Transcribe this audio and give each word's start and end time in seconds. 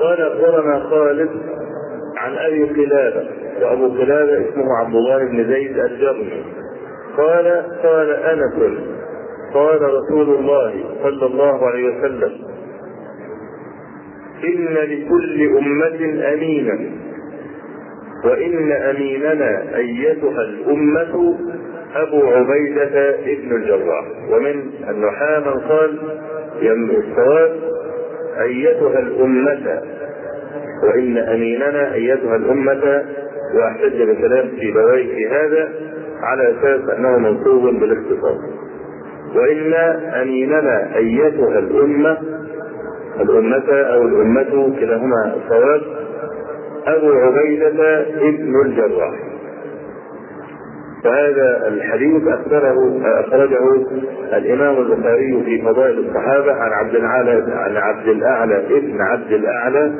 قال 0.00 0.20
أخبرنا 0.22 0.80
خالد 0.90 1.30
عن 2.16 2.36
أبي 2.36 2.64
قلابة 2.84 3.28
وأبو 3.62 3.88
قلابة 3.88 4.48
اسمه 4.48 4.76
عبد 4.80 4.94
الله 4.94 5.18
بن 5.18 5.44
زيد 5.48 5.78
الجرمي. 5.78 6.44
قال 7.16 7.62
قال 7.82 8.10
أنس 8.10 8.78
قال 9.54 9.82
رسول 9.82 10.34
الله 10.34 10.84
صلى 11.02 11.26
الله 11.26 11.66
عليه 11.66 11.98
وسلم 11.98 12.32
إن 14.44 14.74
لكل 14.74 15.56
أمة 15.58 16.28
أمينا 16.34 16.78
وإن 18.24 18.72
أميننا 18.72 19.76
أيتها 19.76 20.42
الأمة 20.42 21.38
أبو 21.94 22.26
عبيدة 22.26 23.10
ابن 23.10 23.56
الجراح. 23.56 24.04
ومن 24.30 24.70
النحاة 24.88 25.40
من 25.40 25.60
قال 25.60 25.98
الصواب 26.90 27.56
أيتها 28.42 28.98
الأمة 28.98 29.82
وإن 30.82 31.18
أميننا 31.18 31.94
أيتها 31.94 32.36
الأمة 32.36 33.04
وأحتج 33.54 34.02
بكلام 34.02 34.48
في 34.48 34.72
في 35.06 35.26
هذا 35.28 35.68
على 36.22 36.50
أساس 36.50 36.90
أنه 36.98 37.18
منصوب 37.18 37.80
بالاختصاص 37.80 38.38
وإن 39.34 39.74
أميننا 40.22 40.96
أيتها 40.96 41.58
الأمة 41.58 42.18
الأمة 43.20 43.72
أو 43.72 44.02
الأمة 44.02 44.76
كلاهما 44.80 45.34
صواب 45.48 45.82
أبو 46.86 47.12
عبيدة 47.12 48.00
ابن 48.00 48.60
الجراح. 48.66 49.33
وهذا 51.04 51.68
الحديث 51.68 52.22
اخبره 52.28 53.00
أخرجه 53.20 53.58
الإمام 54.32 54.76
البخاري 54.82 55.42
في 55.44 55.62
فضائل 55.62 55.98
الصحابة 55.98 56.52
عن 56.52 56.70
عبد 56.72 56.94
الاعلى 56.94 57.30
عن 57.52 57.76
عبد 57.76 58.08
الاعلى 58.08 58.56
ابن 58.78 59.00
عبد 59.00 59.32
الأعلى 59.32 59.92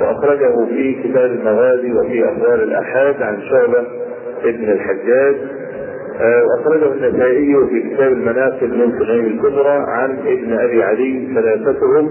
وأخرجه 0.00 0.66
في 0.68 1.02
كتاب 1.02 1.30
المغازي 1.30 1.92
وفي 1.92 2.24
أخبار 2.28 2.54
الأحاد 2.54 3.22
عن 3.22 3.42
شعبة 3.42 3.84
ابن 4.44 4.64
الحجاج 4.72 5.36
وأخرجه 6.20 6.92
النسائي 6.92 7.54
في 7.70 7.94
كتاب 7.94 8.12
المناقب 8.12 8.70
من 8.72 8.98
سنين 8.98 9.26
الكبرى 9.26 9.84
عن 9.88 10.18
ابن 10.18 10.52
أبي 10.52 10.82
علي 10.82 11.28
ثلاثتهم 11.34 12.10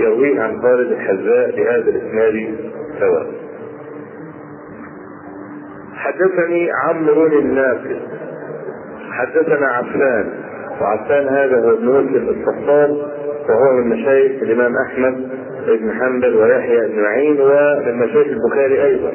يرويه 0.00 0.40
عن 0.40 0.60
خالد 0.62 0.92
الحذاء 0.92 1.50
بهذا 1.56 1.90
الإسناد 1.90 2.54
سواء. 3.00 3.26
حدثني 6.04 6.70
عمرو 6.88 7.26
النافذ 7.26 7.96
حدثنا 9.10 9.66
عفان. 9.66 10.32
وعفان 10.80 11.28
هذا 11.28 11.60
هو 11.60 11.70
ابن 11.70 11.86
مسلم 11.86 12.28
الصفار 12.28 12.90
وهو 13.48 13.72
من 13.72 13.88
مشايخ 13.88 14.42
الإمام 14.42 14.72
أحمد 14.76 15.28
بن 15.66 15.92
حنبل 15.92 16.36
ويحيى 16.36 16.88
بن 16.88 17.02
معين 17.02 17.40
ومن 17.40 17.98
مشايخ 17.98 18.26
البخاري 18.26 18.84
أيضا. 18.84 19.12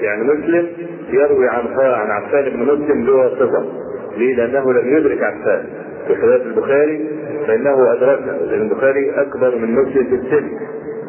يعني 0.00 0.22
مسلم 0.24 0.68
يروي 1.10 1.48
عن 1.48 1.66
عن 1.78 2.10
عفان 2.10 2.44
بن 2.50 2.62
مسلم 2.62 3.04
بواسطه 3.06 3.64
ليه؟ 4.16 4.34
لأنه 4.36 4.72
لم 4.72 4.96
يدرك 4.96 5.22
عفان 5.22 5.64
بخلاف 6.10 6.42
البخاري 6.42 7.08
فإنه 7.46 7.92
أدركه. 7.92 8.36
لأن 8.50 8.62
البخاري 8.62 9.10
أكبر 9.10 9.56
من 9.56 9.74
مسلم 9.74 10.04
في 10.04 10.14
السن. 10.14 10.48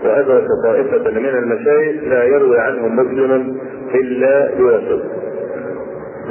وادرك 0.05 0.47
طائفه 0.63 1.11
من 1.11 1.25
المشايخ 1.25 2.03
لا 2.03 2.23
يروي 2.23 2.59
عنهم 2.59 2.95
مسلم 2.95 3.57
إلا 3.95 4.51
بواسطه 4.57 5.09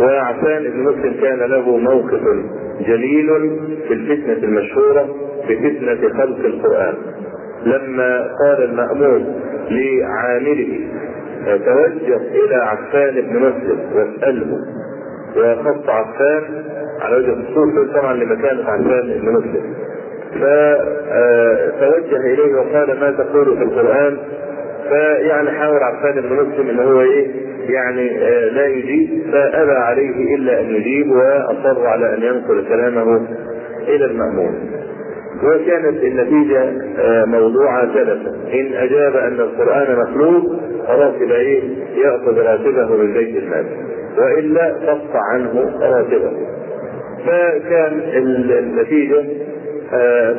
وعفان 0.01 0.63
بن 0.63 0.83
مسلم 0.83 1.15
كان 1.21 1.39
له 1.39 1.77
موقف 1.77 2.21
جليل 2.87 3.29
في 3.89 3.95
الفتنة 3.95 4.49
المشهورة 4.49 5.09
بفتنه 5.49 6.09
خلق 6.19 6.39
القرآن. 6.39 6.95
لما 7.67 8.23
قال 8.23 8.65
المأمون 8.65 9.41
لعامله 9.71 10.81
توجه 11.45 12.17
إلى 12.17 12.55
عفان 12.55 13.15
بن 13.21 13.37
مسلم 13.39 13.79
واسأله. 13.95 14.59
وخص 15.37 15.89
عفان 15.89 16.43
على 17.01 17.17
وجه 17.17 17.33
الخصوص 17.33 17.95
طبعا 17.95 18.15
لمكانة 18.15 18.63
عفان 18.63 19.21
بن 19.23 19.33
مسلم. 19.33 19.75
فتوجه 20.41 22.17
إليه 22.17 22.55
وقال 22.55 23.01
ما 23.01 23.11
تقول 23.11 23.57
في 23.57 23.63
القرآن. 23.63 24.17
فيعني 24.89 25.51
حاول 25.51 25.79
عفان 25.83 26.21
بن 26.21 26.33
مسلم 26.37 26.71
إن 26.71 26.79
هو 26.81 27.01
إيه 27.01 27.31
يعني 27.69 28.09
لا 28.51 28.67
يجيب. 28.67 29.09
فأبى 29.33 29.73
عليه 29.73 30.35
إلا 30.37 30.61
أن 30.61 30.67
يجيب 30.71 31.11
وأصر 31.13 31.87
على 31.87 32.15
أن 32.15 32.23
ينقل 32.23 32.65
كلامه 32.69 33.27
إلى 33.89 34.05
المأمون. 34.05 34.55
وكانت 35.45 36.03
النتيجة 36.05 36.73
موضوعة 37.27 37.95
ثلاثة 37.95 38.31
إن 38.55 38.73
أجاب 38.75 39.17
أن 39.17 39.41
القرآن 39.41 39.99
مخلوق 39.99 40.43
خلاص 40.87 41.15
يبقى 41.21 41.41
إيه 41.41 41.63
يأخذ 41.97 42.39
راتبه 42.39 42.97
من 42.97 43.13
بيت 43.13 43.37
المال. 43.37 43.65
وإلا 44.19 44.75
قطع 44.87 45.21
عنه 45.33 45.79
راتبه. 45.81 46.33
فكان 47.27 48.01
النتيجة 48.59 49.25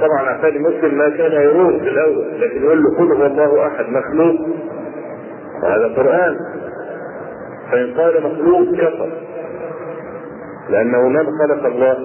طبعا 0.02 0.30
عفان 0.30 0.62
مسلم 0.62 0.98
ما 0.98 1.10
كان 1.10 1.32
يروح 1.32 1.70
في 1.70 1.90
الأول 1.90 2.42
لكن 2.42 2.64
يقول 2.64 2.84
له 2.84 2.98
قل 2.98 3.12
هو 3.12 3.26
الله 3.26 3.68
أحد 3.68 3.86
مخلوق. 3.90 4.36
هذا 5.64 5.88
قرآن. 5.96 6.36
فإن 7.72 7.94
قال 7.94 8.24
مخلوق 8.24 8.76
كفر 8.76 9.10
لأنه 10.70 11.10
من 11.10 11.26
خلق 11.26 11.66
الله. 11.66 11.98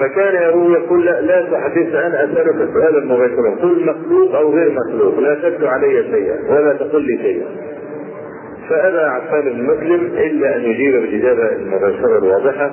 فكان 0.00 0.42
يروي 0.42 0.72
يقول 0.72 1.04
لا, 1.04 1.20
لا 1.20 1.42
تحدث 1.50 1.94
أنا 1.94 2.24
أسألك 2.24 2.68
سؤالا 2.74 3.04
مباشرا 3.04 3.50
قل 3.62 3.86
مخلوق 3.86 4.34
أو 4.34 4.50
غير 4.50 4.72
مخلوق 4.72 5.18
لا 5.18 5.34
تتلو 5.34 5.68
علي 5.68 6.02
شيئا 6.02 6.36
ولا 6.50 6.72
تقل 6.72 7.02
لي 7.02 7.18
شيئا. 7.22 7.46
فأبى 8.68 8.98
عفان 8.98 9.42
بن 9.42 9.62
مسلم 9.62 10.06
إلا 10.06 10.56
أن 10.56 10.60
يجيب 10.60 10.94
بالإجابة 10.94 11.52
المباشرة 11.52 12.18
الواضحة. 12.18 12.70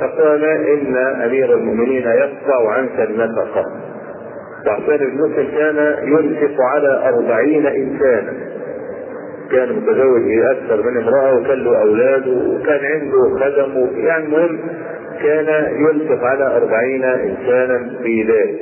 فقال 0.00 0.44
إن 0.44 0.96
أمير 0.96 1.54
المؤمنين 1.54 2.02
يقطع 2.02 2.70
عنك 2.70 3.00
النفقه 3.10 3.64
وعفان 4.66 4.98
بن 4.98 5.30
مسلم 5.30 5.48
كان 5.56 5.94
ينفق 6.02 6.60
على 6.74 7.08
أربعين 7.08 7.66
إنسانا. 7.66 8.32
كان 9.52 9.72
متزوج 9.72 10.22
بأكثر 10.22 10.82
من 10.82 10.96
امرأة 11.02 11.38
وكان 11.38 11.58
له 11.58 11.82
أولاد 11.82 12.28
وكان 12.28 12.84
عنده 12.84 13.38
خدم. 13.40 13.86
يعني 13.96 14.24
المهم 14.24 14.58
كان 15.22 15.76
ينفق 15.76 16.24
على 16.24 16.56
أربعين 16.56 17.04
إنسانا 17.04 17.90
في 18.02 18.22
ذلك. 18.22 18.60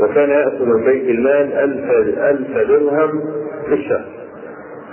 وكان 0.00 0.30
يأخذ 0.30 0.64
من 0.64 0.84
بيت 0.84 1.08
المال 1.08 1.52
ألف 1.52 1.90
ألف 2.18 2.68
درهم 2.68 3.22
في 3.66 3.74
الشهر. 3.74 4.04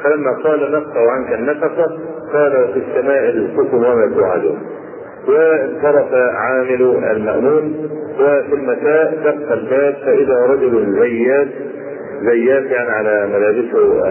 فلما 0.03 0.31
قال 0.43 0.71
نقطع 0.71 1.11
عنك 1.11 1.33
النفقة 1.33 1.99
قال 2.33 2.63
وفي 2.63 2.79
السماء 2.79 3.37
رزقكم 3.37 3.77
وما 3.77 4.15
توعدون. 4.15 4.74
وانصرف 5.27 6.13
عامل 6.13 6.81
المأمون 7.11 7.89
وفي 8.19 8.53
المساء 8.53 9.13
دق 9.23 9.51
الباب 9.51 9.95
فإذا 10.05 10.45
رجل 10.45 10.99
زيات 10.99 11.47
زيات 12.21 12.63
يعني 12.63 12.89
على 12.89 13.27
ملابسه 13.27 14.03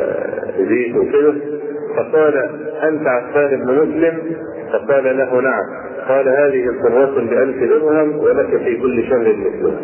زيت 0.68 0.96
وكده 0.96 1.34
فقال 1.96 2.36
أنت 2.82 3.06
عفان 3.06 3.56
بن 3.56 3.74
مسلم؟ 3.74 4.18
فقال 4.72 5.04
له 5.04 5.40
نعم. 5.40 5.62
قال 6.08 6.28
هذه 6.28 6.66
صرة 6.82 7.20
بألف 7.30 7.70
درهم 7.70 8.18
ولك 8.18 8.56
في 8.56 8.76
كل 8.76 9.04
شهر 9.08 9.36
مثلها. 9.36 9.80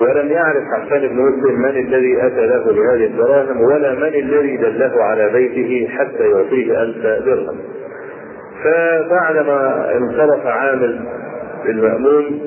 ولم 0.00 0.28
يعرف 0.28 0.64
عفان 0.72 1.08
بن 1.08 1.16
مسلم 1.16 1.60
من 1.62 1.68
الذي 1.68 2.26
أتى 2.26 2.46
له 2.46 2.64
بهذه 2.64 3.04
الدراهم 3.04 3.60
ولا 3.60 3.94
من 3.94 4.14
الذي 4.14 4.56
دله 4.56 5.02
على 5.02 5.30
بيته 5.32 5.88
حتى 5.88 6.30
يعطيه 6.30 6.82
ألف 6.82 7.26
درهم. 7.26 7.56
فبعدما 8.64 9.92
انصرف 9.96 10.46
عامل 10.46 11.00
المأمون 11.68 12.40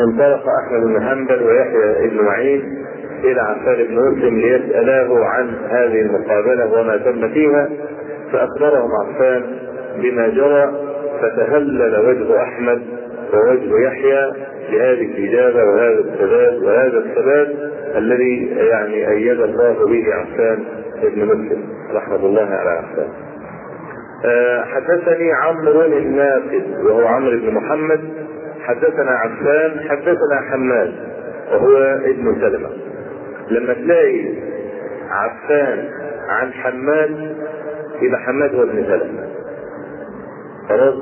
انطلق 0.00 0.42
أحمد 0.62 0.80
بن 0.86 1.02
حنبل 1.08 1.42
ويحيى 1.42 2.08
بن 2.08 2.24
معين 2.24 2.84
إلى 3.24 3.40
عفان 3.40 3.84
بن 3.84 3.94
مسلم 3.94 4.38
ليسألاه 4.38 5.24
عن 5.24 5.54
هذه 5.70 6.00
المقابلة 6.00 6.72
وما 6.72 6.96
تم 6.96 7.28
فيها 7.28 7.68
فأخبرهم 8.32 8.90
عفان 9.02 9.42
بما 9.96 10.28
جرى 10.28 10.72
فتهلل 11.22 12.06
وجه 12.08 12.42
أحمد 12.42 12.82
ووجه 13.34 13.78
يحيى 13.86 14.32
لهذه 14.70 15.02
الإجابة 15.02 15.64
وهذا 15.64 15.98
الثبات 15.98 16.62
وهذا 16.62 16.98
الثبات 16.98 17.48
الذي 17.96 18.46
يعني 18.46 19.08
أيد 19.10 19.40
الله 19.40 19.86
به 19.86 20.04
عفان 20.14 20.64
بن 21.02 21.24
مسلم 21.24 21.62
رحمة 21.94 22.16
الله 22.16 22.46
على 22.46 22.70
عفان. 22.70 23.29
أه 24.24 24.64
حدثني 24.64 25.32
عمرو 25.32 25.82
النافذ 25.82 26.82
وهو 26.84 27.06
عمرو 27.06 27.30
بن 27.30 27.54
محمد 27.54 28.00
حدثنا 28.60 29.10
عفان 29.10 29.80
حدثنا 29.88 30.40
حماد 30.50 30.94
وهو 31.52 31.76
ابن 32.04 32.36
سلمة. 32.40 32.68
لما 33.50 33.74
تلاقي 33.74 34.34
عفان 35.10 35.88
عن 36.28 36.52
حماد 36.52 37.36
يبقى 38.02 38.20
حماد 38.20 38.54
هو 38.54 38.62
ابن 38.62 38.84
سلمة. 38.84 39.28
خلاص؟ 40.68 40.94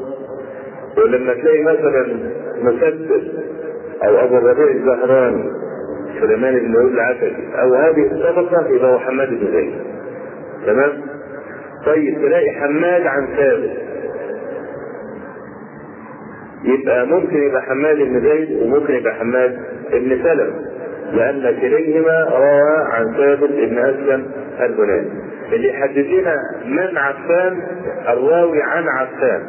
ولما 0.97 1.35
تلاقي 1.35 1.63
مثلا 1.63 2.07
مسدد 2.63 3.29
أو 4.05 4.25
أبو 4.25 4.39
الربيع 4.39 4.71
الزهراني 4.71 5.51
سليمان 6.21 6.59
بن 6.59 6.73
داود 6.73 6.93
العتبي 6.93 7.49
أو 7.63 7.75
هذه 7.75 8.03
الطبقه 8.13 8.69
يبقى 8.69 8.93
هو 8.93 8.99
حماد 8.99 9.29
بن 9.29 9.53
زيد. 9.53 9.75
تمام؟ 10.67 11.08
طيب 11.87 12.15
تلاقي 12.19 12.51
حماد 12.51 13.07
عن 13.07 13.27
ثابت. 13.37 13.71
يبقى 16.65 17.07
ممكن 17.07 17.43
يبقى 17.43 17.63
حماد 17.63 17.97
بن 17.97 18.21
زيد 18.21 18.63
وممكن 18.63 18.95
يبقى 18.95 19.15
حماد 19.15 19.59
بن 19.93 20.23
سلمة 20.23 20.53
لأن 21.13 21.57
كليهما 21.61 22.25
روى 22.25 22.87
عن 22.93 23.15
ثابت 23.17 23.51
بن 23.51 23.79
أسلم 23.79 24.27
البناني. 24.61 25.09
اللي 25.53 25.69
يحدد 25.69 26.07
من 26.65 26.99
عفان 26.99 27.63
الراوي 28.09 28.63
عن 28.63 28.85
عفان. 28.89 29.43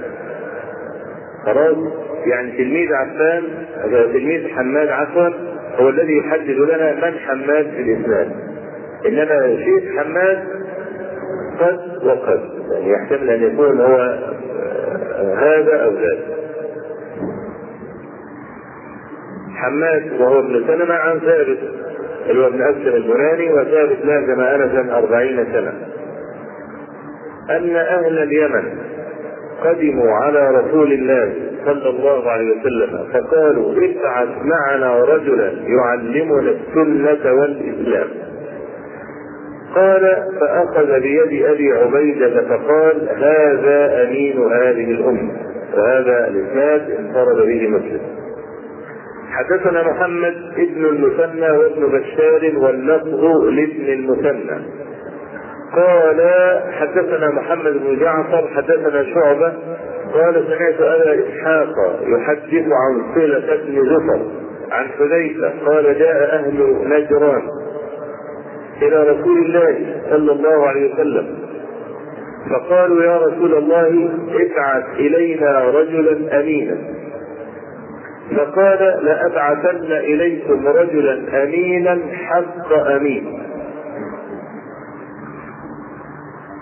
خلاص؟ 1.45 1.77
يعني 2.25 2.51
تلميذ 2.51 2.89
عفان 2.93 3.43
تلميذ 4.13 4.47
حماد 4.47 4.87
عفوا 4.87 5.29
هو 5.75 5.89
الذي 5.89 6.17
يحدد 6.17 6.49
لنا 6.49 6.93
من 6.95 7.17
حماد 7.19 7.65
في 7.65 7.81
الإسلام. 7.81 8.31
إنما 9.07 9.57
شيخ 9.65 9.83
حماد 9.99 10.43
قد 11.59 11.79
وقد. 12.03 12.39
يعني 12.71 12.91
يحتمل 12.91 13.29
أن 13.29 13.43
يكون 13.43 13.81
هو 13.81 13.97
هذا 15.35 15.83
أو 15.85 15.91
ذاك. 15.91 16.19
حماد 19.55 20.21
وهو 20.21 20.39
ابن 20.39 20.63
سلمة 20.67 20.93
عن 20.93 21.19
ثابت 21.19 21.57
اللي 22.29 22.43
هو 22.43 22.47
ابن 22.47 22.61
أسلم 22.61 22.95
البناني 22.95 23.53
وثابت 23.53 24.05
لازم 24.05 24.41
أنسا 24.41 24.97
أربعين 24.97 25.45
سنة. 25.53 25.73
أن 27.49 27.75
أهل 27.75 28.17
اليمن 28.19 28.63
قدموا 29.63 30.11
على 30.11 30.49
رسول 30.51 30.93
الله 30.93 31.33
صلى 31.65 31.89
الله 31.89 32.31
عليه 32.31 32.59
وسلم 32.59 33.07
فقالوا 33.13 33.71
ابعث 33.71 34.29
معنا 34.43 34.99
رجلا 34.99 35.51
يعلمنا 35.51 36.51
السنة 36.51 37.33
والإسلام. 37.33 38.07
قال 39.79 40.03
فأخذ 40.39 40.99
بيد 40.99 41.45
أبي 41.45 41.71
عبيدة 41.71 42.41
فقال 42.41 43.09
هذا 43.15 44.03
أمين 44.03 44.37
هذه 44.37 44.91
الأمة. 44.91 45.31
وهذا 45.77 46.27
الإسناد 46.27 46.91
انفرد 46.91 47.47
به 47.47 47.67
مسلم. 47.67 48.01
حدثنا 49.29 49.83
محمد 49.83 50.35
ابن 50.57 50.85
المثنى 50.85 51.51
وابن 51.51 51.99
بشار 51.99 52.51
واللفظ 52.57 53.23
لابن 53.43 53.85
المثنى. 53.85 54.59
قال 55.75 56.19
حدثنا 56.71 57.31
محمد 57.31 57.73
بن 57.73 57.99
جعفر 57.99 58.47
حدثنا 58.47 59.03
شعبة 59.03 59.53
قال 60.13 60.33
سمعت 60.47 60.81
أبا 60.81 61.13
إسحاق 61.13 61.99
يحدث 62.01 62.67
عن 62.71 63.15
صلة 63.15 63.55
بن 63.65 63.85
زفر 63.85 64.19
عن 64.71 64.87
حذيفة 64.87 65.53
قال 65.65 65.99
جاء 65.99 66.35
أهل 66.35 66.75
نجران. 66.85 67.41
إلى 68.81 69.03
رسول 69.03 69.37
الله 69.45 70.01
صلى 70.09 70.31
الله 70.31 70.67
عليه 70.67 70.93
وسلم. 70.93 71.37
فقالوا 72.49 73.03
يا 73.03 73.17
رسول 73.17 73.53
الله 73.53 74.09
ابعث 74.31 74.83
إلينا 74.95 75.63
رجلا 75.63 76.39
أمينا. 76.39 76.77
فقال 78.37 78.99
لأبعثن 79.05 79.91
إليكم 79.91 80.67
رجلا 80.67 81.43
أمينا 81.43 81.99
حق 82.13 82.73
أمين. 82.73 83.39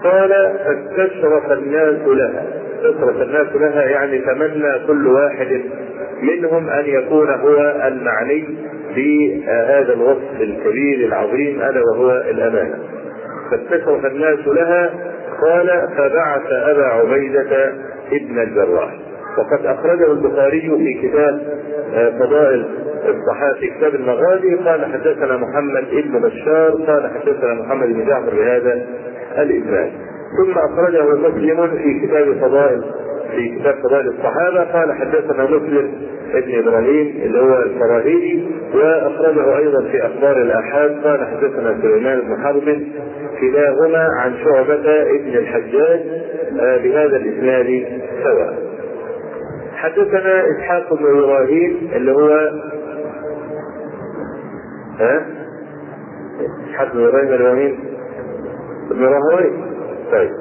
قال 0.03 0.29
فاستشرف 0.65 1.51
الناس 1.51 2.07
لها. 2.07 2.45
استشرف 2.81 3.21
الناس 3.21 3.47
لها 3.55 3.83
يعني 3.83 4.17
تمنى 4.19 4.87
كل 4.87 5.07
واحد 5.07 5.61
منهم 6.21 6.69
أن 6.69 6.85
يكون 6.85 7.29
هو 7.29 7.81
المعني. 7.87 8.57
بهذا 8.97 9.93
الوصف 9.93 10.41
الكبير 10.41 11.07
العظيم 11.07 11.61
الا 11.61 11.81
وهو 11.91 12.11
الأمانة. 12.11 12.79
فاستشرف 13.51 14.05
الناس 14.05 14.47
لها 14.47 14.89
قال 15.41 15.67
فبعث 15.97 16.51
أبا 16.51 16.83
عبيدة 16.85 17.73
ابن 18.11 18.39
الجراح. 18.39 18.93
وقد 19.37 19.65
أخرجه 19.65 20.11
البخاري 20.11 20.61
في 20.61 21.07
كتاب 21.07 21.41
فضائل 22.19 22.65
الصحابه 23.05 23.59
في 23.59 23.67
كتاب 23.67 23.95
المغازي 23.95 24.55
قال 24.55 24.85
حدثنا 24.85 25.37
محمد 25.37 25.85
بن 25.91 26.19
بشار 26.19 26.71
قال 26.87 27.11
حدثنا 27.15 27.53
محمد 27.53 27.87
بن 27.87 28.05
جعفر 28.07 28.35
بهذا 28.35 28.85
الإسناد. 29.37 29.91
ثم 30.37 30.51
أخرجه 30.51 31.03
مسلم 31.15 31.67
في 31.67 32.07
كتاب 32.07 32.33
فضائل 32.41 32.83
في 33.31 33.59
كتاب 33.59 33.75
فضائل 33.83 34.07
الصحابة 34.07 34.63
قال 34.63 34.93
حدثنا 34.93 35.43
مسلم 35.43 35.91
ابن 36.33 36.59
إبراهيم 36.59 37.21
اللي 37.25 37.39
هو 37.39 37.57
الفراهيدي 37.63 38.45
وأخرجه 38.73 39.57
أيضا 39.57 39.83
في 39.91 40.05
أخبار 40.05 40.41
الآحاد 40.41 40.99
قال 41.03 41.27
حدثنا 41.27 41.77
سليمان 41.81 42.21
بن 42.21 42.43
حرب 42.43 42.81
كلاهما 43.41 44.07
عن 44.19 44.33
شعبة 44.43 45.01
ابن 45.01 45.37
الحجاج 45.37 46.01
بهذا 46.83 47.17
الإسناد 47.17 47.85
سواء. 48.23 48.57
حدثنا 49.75 50.43
إسحاق 50.51 50.93
بن 50.93 51.05
إبراهيم 51.05 51.89
اللي 51.95 52.11
هو 52.11 52.51
ها؟ 54.99 55.25
إسحاق 56.69 56.93
بن 56.93 57.05
إبراهيم 57.07 57.33
اللي 57.33 57.49
هو 57.49 57.53
مين؟ 57.55 57.79
ابن 58.91 59.03
راهوي 59.05 59.51
طيب. 60.11 60.31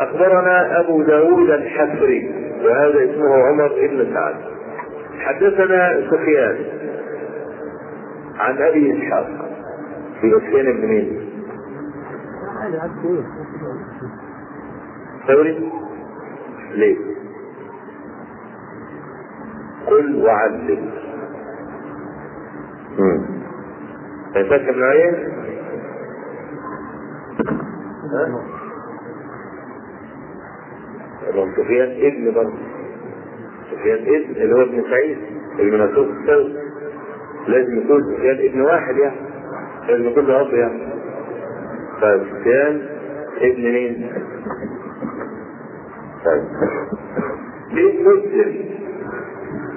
أخبرنا 0.00 0.80
أبو 0.80 1.02
داود 1.02 1.50
الحفري 1.50 2.34
وهذا 2.64 3.04
اسمه 3.04 3.34
عمر 3.46 3.68
بن 3.68 4.14
سعد. 4.14 4.34
حدثنا 5.20 6.00
سفيان 6.10 6.56
عن 8.40 8.58
أبي 8.62 8.92
إسحاق. 8.98 9.26
في 10.20 10.30
سفيان 10.30 10.72
بن 10.80 10.86
مين؟ 10.88 11.30
ثوري 15.26 15.70
ليه؟ 16.74 16.96
قل 19.86 20.22
وعدل 20.24 20.90
فاكر 24.34 24.76
معايا؟ 24.76 25.30
ابن 31.28 31.52
سفيان 31.56 31.90
ابن 32.06 32.34
برضه. 32.34 32.58
سفيان 33.70 33.98
ابن 33.98 34.42
اللي 34.42 34.54
هو 34.54 34.62
ابن 34.62 34.82
سعيد 34.90 35.18
المناسوب 35.60 36.08
الثوري 36.08 36.56
لازم 37.48 37.78
يكون 37.78 38.02
سفيان 38.02 38.50
ابن 38.50 38.60
واحد 38.60 38.96
يعني 38.96 39.16
لازم 39.88 40.08
يكون 40.08 40.24
له 40.24 40.40
اب 40.40 40.54
يعني 40.54 40.90
طيب 42.00 42.22
سفيان 42.40 42.82
ابن 43.40 43.62
مين؟ 43.62 44.12
طيب. 46.24 46.44
بين 47.74 48.04
مسلم 48.04 48.64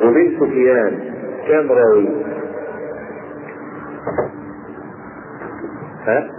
وبين 0.02 0.40
سفيان. 0.40 1.14
كم 1.48 1.72
راوي؟ 1.72 2.08
ها؟ 6.06 6.30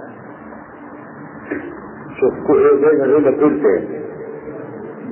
شوف 2.21 2.35
زي 2.57 2.99
ما 2.99 3.07
نقول 3.07 3.41
كل 3.41 3.63
تاني 3.63 4.05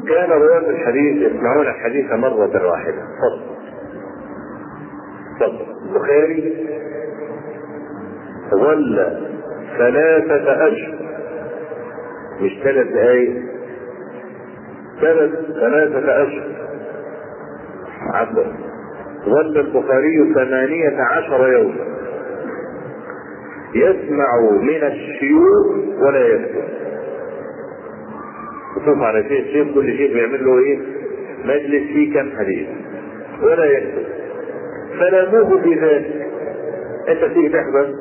كان 0.08 0.30
رواه 0.30 0.70
الحديث 0.70 1.32
يسمعون 1.32 1.66
الحديث 1.66 2.12
مرة 2.12 2.70
واحدة. 2.70 3.02
فقط 3.02 3.52
فقط 5.40 5.71
البخاري 5.92 6.54
ظل 8.50 9.18
ثلاثة 9.78 10.68
أشهر. 10.68 10.98
مش 12.40 12.60
ثلاث 12.64 12.86
دقايق. 12.86 13.42
ثلاث 15.00 15.30
ثلاثة 15.60 16.22
أشهر. 16.22 16.52
عفوا 18.14 18.44
ظل 19.24 19.60
البخاري 19.60 20.34
ثمانية 20.34 20.96
عشر 21.02 21.48
يوما. 21.52 21.92
يسمع 23.74 24.40
من 24.60 24.82
الشيوخ 24.82 25.66
ولا 26.02 26.26
يكتب 26.26 26.62
شوف 28.84 28.98
على 29.02 29.22
شيء 29.28 29.40
الشيخ 29.40 29.74
كل 29.74 29.96
شيء 29.96 30.14
بيعمل 30.14 30.44
له 30.44 30.58
إيه؟ 30.58 30.78
مجلس 31.44 31.92
فيه 31.92 32.14
كم 32.14 32.38
حديث؟ 32.38 32.66
ولا 33.42 33.64
يكتب 33.64 34.11
فلاموه 34.98 35.58
بذلك 35.58 36.26
أنت 37.08 37.24
تيجي 37.34 37.48
تحضر 37.48 37.94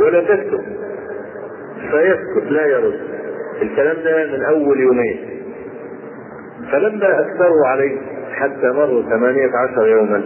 ولا 0.00 0.20
تكتب 0.20 0.60
فيسكت 1.90 2.50
لا 2.50 2.66
يرد. 2.66 3.00
الكلام 3.62 3.96
ده 4.04 4.26
من 4.36 4.44
أول 4.44 4.80
يومين. 4.80 5.42
فلما 6.72 7.20
أكثروا 7.20 7.66
عليه 7.66 7.98
حتى 8.32 8.70
مروا 8.72 9.02
ثمانية 9.02 9.50
عشر 9.56 9.86
يوما 9.88 10.22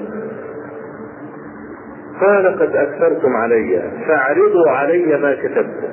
قال 2.20 2.58
قد 2.60 2.76
أكثرتم 2.76 3.36
علي 3.36 3.90
فاعرضوا 4.06 4.70
علي 4.70 5.18
ما 5.18 5.34
كتبتم. 5.34 5.88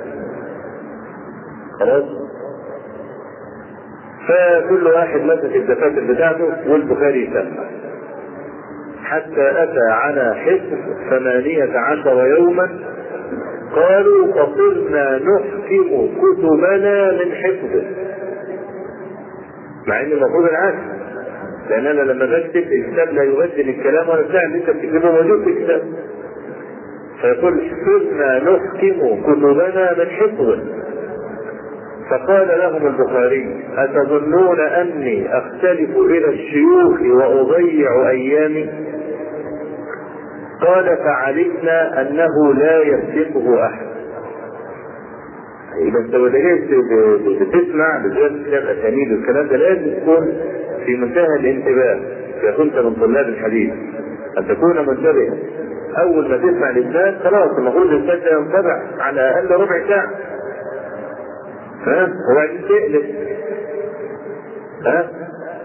خلاص؟ 1.80 2.04
فكل 4.28 4.88
واحد 4.88 5.20
مسك 5.22 5.56
الدفاتر 5.56 6.14
بتاعته 6.14 6.72
والبخاري 6.72 7.26
يسمع. 7.26 7.66
حتى 9.04 9.64
أتى 9.64 9.88
على 9.92 10.36
حفظ 10.36 10.78
ثمانية 11.10 11.78
عشر 11.80 12.28
يوما 12.28 12.70
قالوا 13.76 14.28
فصرنا 14.34 15.18
نحكم 15.20 16.10
كتبنا 16.22 17.12
من 17.12 17.32
حفظه 17.32 17.84
مع 19.88 20.02
ان 20.02 20.12
المفروض 20.12 20.46
العكس. 20.50 20.78
لأن 21.70 21.86
أنا 21.88 22.02
لما 22.12 22.26
بكتب 22.26 22.64
الكتاب 22.72 23.14
لا 23.14 23.24
يبدل 23.24 23.70
الكلام 23.70 24.10
ولا 24.10 24.22
بتاع 24.22 24.44
اللي 24.44 24.58
أنت 24.58 24.70
بتكتبه 24.70 25.12
موجود 25.12 25.44
في 25.44 25.50
الكتاب. 25.50 25.82
فيقول 27.22 27.62
صرنا 27.86 28.40
نحكم 28.40 29.22
كتبنا 29.24 29.96
من 29.98 30.06
حفظه 30.10 30.60
فقال 32.10 32.48
لهم 32.48 32.88
البخاري 32.88 33.64
أتظنون 33.78 34.60
أني 34.60 35.38
أختلف 35.38 35.98
إلى 35.98 36.30
الشيوخ 36.30 37.02
وأضيع 37.02 38.10
أيامي؟ 38.10 38.70
قال 40.66 40.98
فعلمنا 40.98 42.02
أنه 42.02 42.54
لا 42.54 42.78
يسبقه 42.84 43.66
أحد. 43.66 43.86
إذا 45.82 46.00
أنت 46.00 46.16
بتسمع 47.42 47.98
بالذات 48.04 48.32
كتاب 48.48 48.64
أسانيد 48.78 49.12
والكلام 49.12 49.48
ده 49.48 49.56
لازم 49.58 50.00
تكون 50.00 50.38
في 50.86 50.96
منتهى 50.96 51.28
الانتباه. 51.40 52.00
إذا 52.42 52.52
كنت 52.58 52.76
من 52.76 52.94
طلاب 52.94 53.26
الحديث 53.28 53.74
أن 54.38 54.48
تكون 54.48 54.78
منتبها. 54.88 55.34
أول 55.98 56.30
ما 56.30 56.38
تسمع 56.38 56.70
الإسناد 56.70 57.18
خلاص 57.24 57.58
المفروض 57.58 57.86
الإسناد 57.88 58.24
ده 58.24 58.32
ينطبع 58.38 58.82
على 59.00 59.22
الأقل 59.40 59.62
ربع 59.62 59.88
ساعة. 59.88 60.10
ها؟ 61.88 62.14
وبعدين 62.32 62.62
تقلب 62.62 63.06
ها؟ 64.86 65.10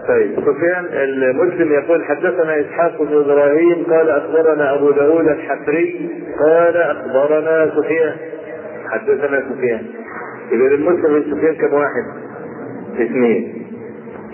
طيب. 0.09 0.35
سفيان 0.35 0.85
المسلم 0.93 1.71
يقول 1.73 2.05
حدثنا 2.05 2.59
إسحاق 2.59 3.01
بن 3.03 3.17
إبراهيم 3.17 3.83
قال 3.89 4.09
أخبرنا 4.09 4.75
أبو 4.75 4.91
داود 4.91 5.27
الحفري 5.27 6.09
قال 6.39 6.77
أخبرنا 6.77 7.71
سفيان. 7.75 8.15
حدثنا 8.89 9.43
سفيان. 9.49 9.85
إذا 10.51 10.65
المسلم 10.75 11.35
سفيان 11.35 11.55
كم 11.55 11.73
واحد؟ 11.73 12.03
اثنين. 13.01 13.65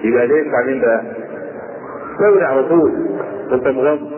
يبقى 0.03 0.27
ليه 0.27 0.51
بعدين 0.51 0.81
بقى؟ 0.81 1.01
ثوري 2.19 2.43
على 2.45 2.63
طول. 2.63 2.91
أنت 3.51 3.67
مغمض. 3.67 4.11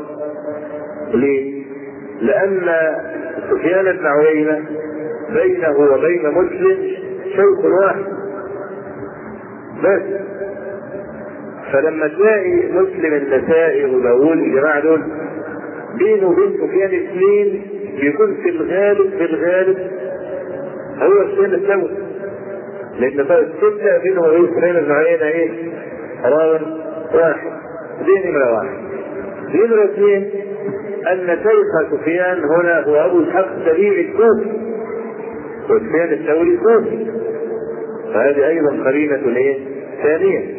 ليه؟ 1.13 1.63
لأن 2.21 2.61
سفيان 3.51 3.97
بن 3.97 4.05
عيينة 4.05 4.65
بينه 5.29 5.77
وبين 5.79 6.31
مسلم 6.31 6.77
شوط 7.35 7.65
واحد. 7.81 8.03
بس. 9.83 10.01
فلما 11.73 12.07
تلاقي 12.07 12.55
مسلم 12.71 13.13
النسائي 13.13 13.85
وداوود 13.85 14.37
الجماعة 14.37 14.79
دول 14.79 15.01
بينه 15.97 16.27
وبين 16.29 16.53
سفيان 16.57 16.89
اثنين 17.05 17.61
بيكون 18.01 18.35
في 18.43 18.49
الغالب 18.49 19.09
في 19.17 19.25
الغالب 19.25 19.77
هو 20.99 21.27
سفيان 21.31 21.53
الثوري 21.53 21.97
لأن 22.99 23.19
الستة 23.19 23.97
بينه 24.03 24.21
وبين 24.21 24.47
سفيان 24.57 24.83
بن 24.85 24.91
عيينة 24.91 25.23
إيه؟ 25.25 25.49
راوي 26.25 26.59
واحد. 27.13 27.51
دي 28.05 28.29
نمرة 28.29 28.53
واحد. 28.53 28.77
نمرة 29.55 29.85
اثنين 29.85 30.29
أن 31.11 31.37
شيخ 31.43 31.91
سفيان 31.91 32.43
هنا 32.43 32.79
هو 32.83 32.95
أبو 33.05 33.23
اسحاق 33.23 33.47
السبيعي 33.57 34.01
الكوفي 34.01 34.49
وسفيان 35.69 36.13
الثوري 36.13 36.49
الكوفي. 36.49 37.05
فهذه 38.13 38.47
أيضا 38.47 38.83
قرينة 38.85 39.21
إيه؟ 39.37 39.57
ثانية. 40.03 40.56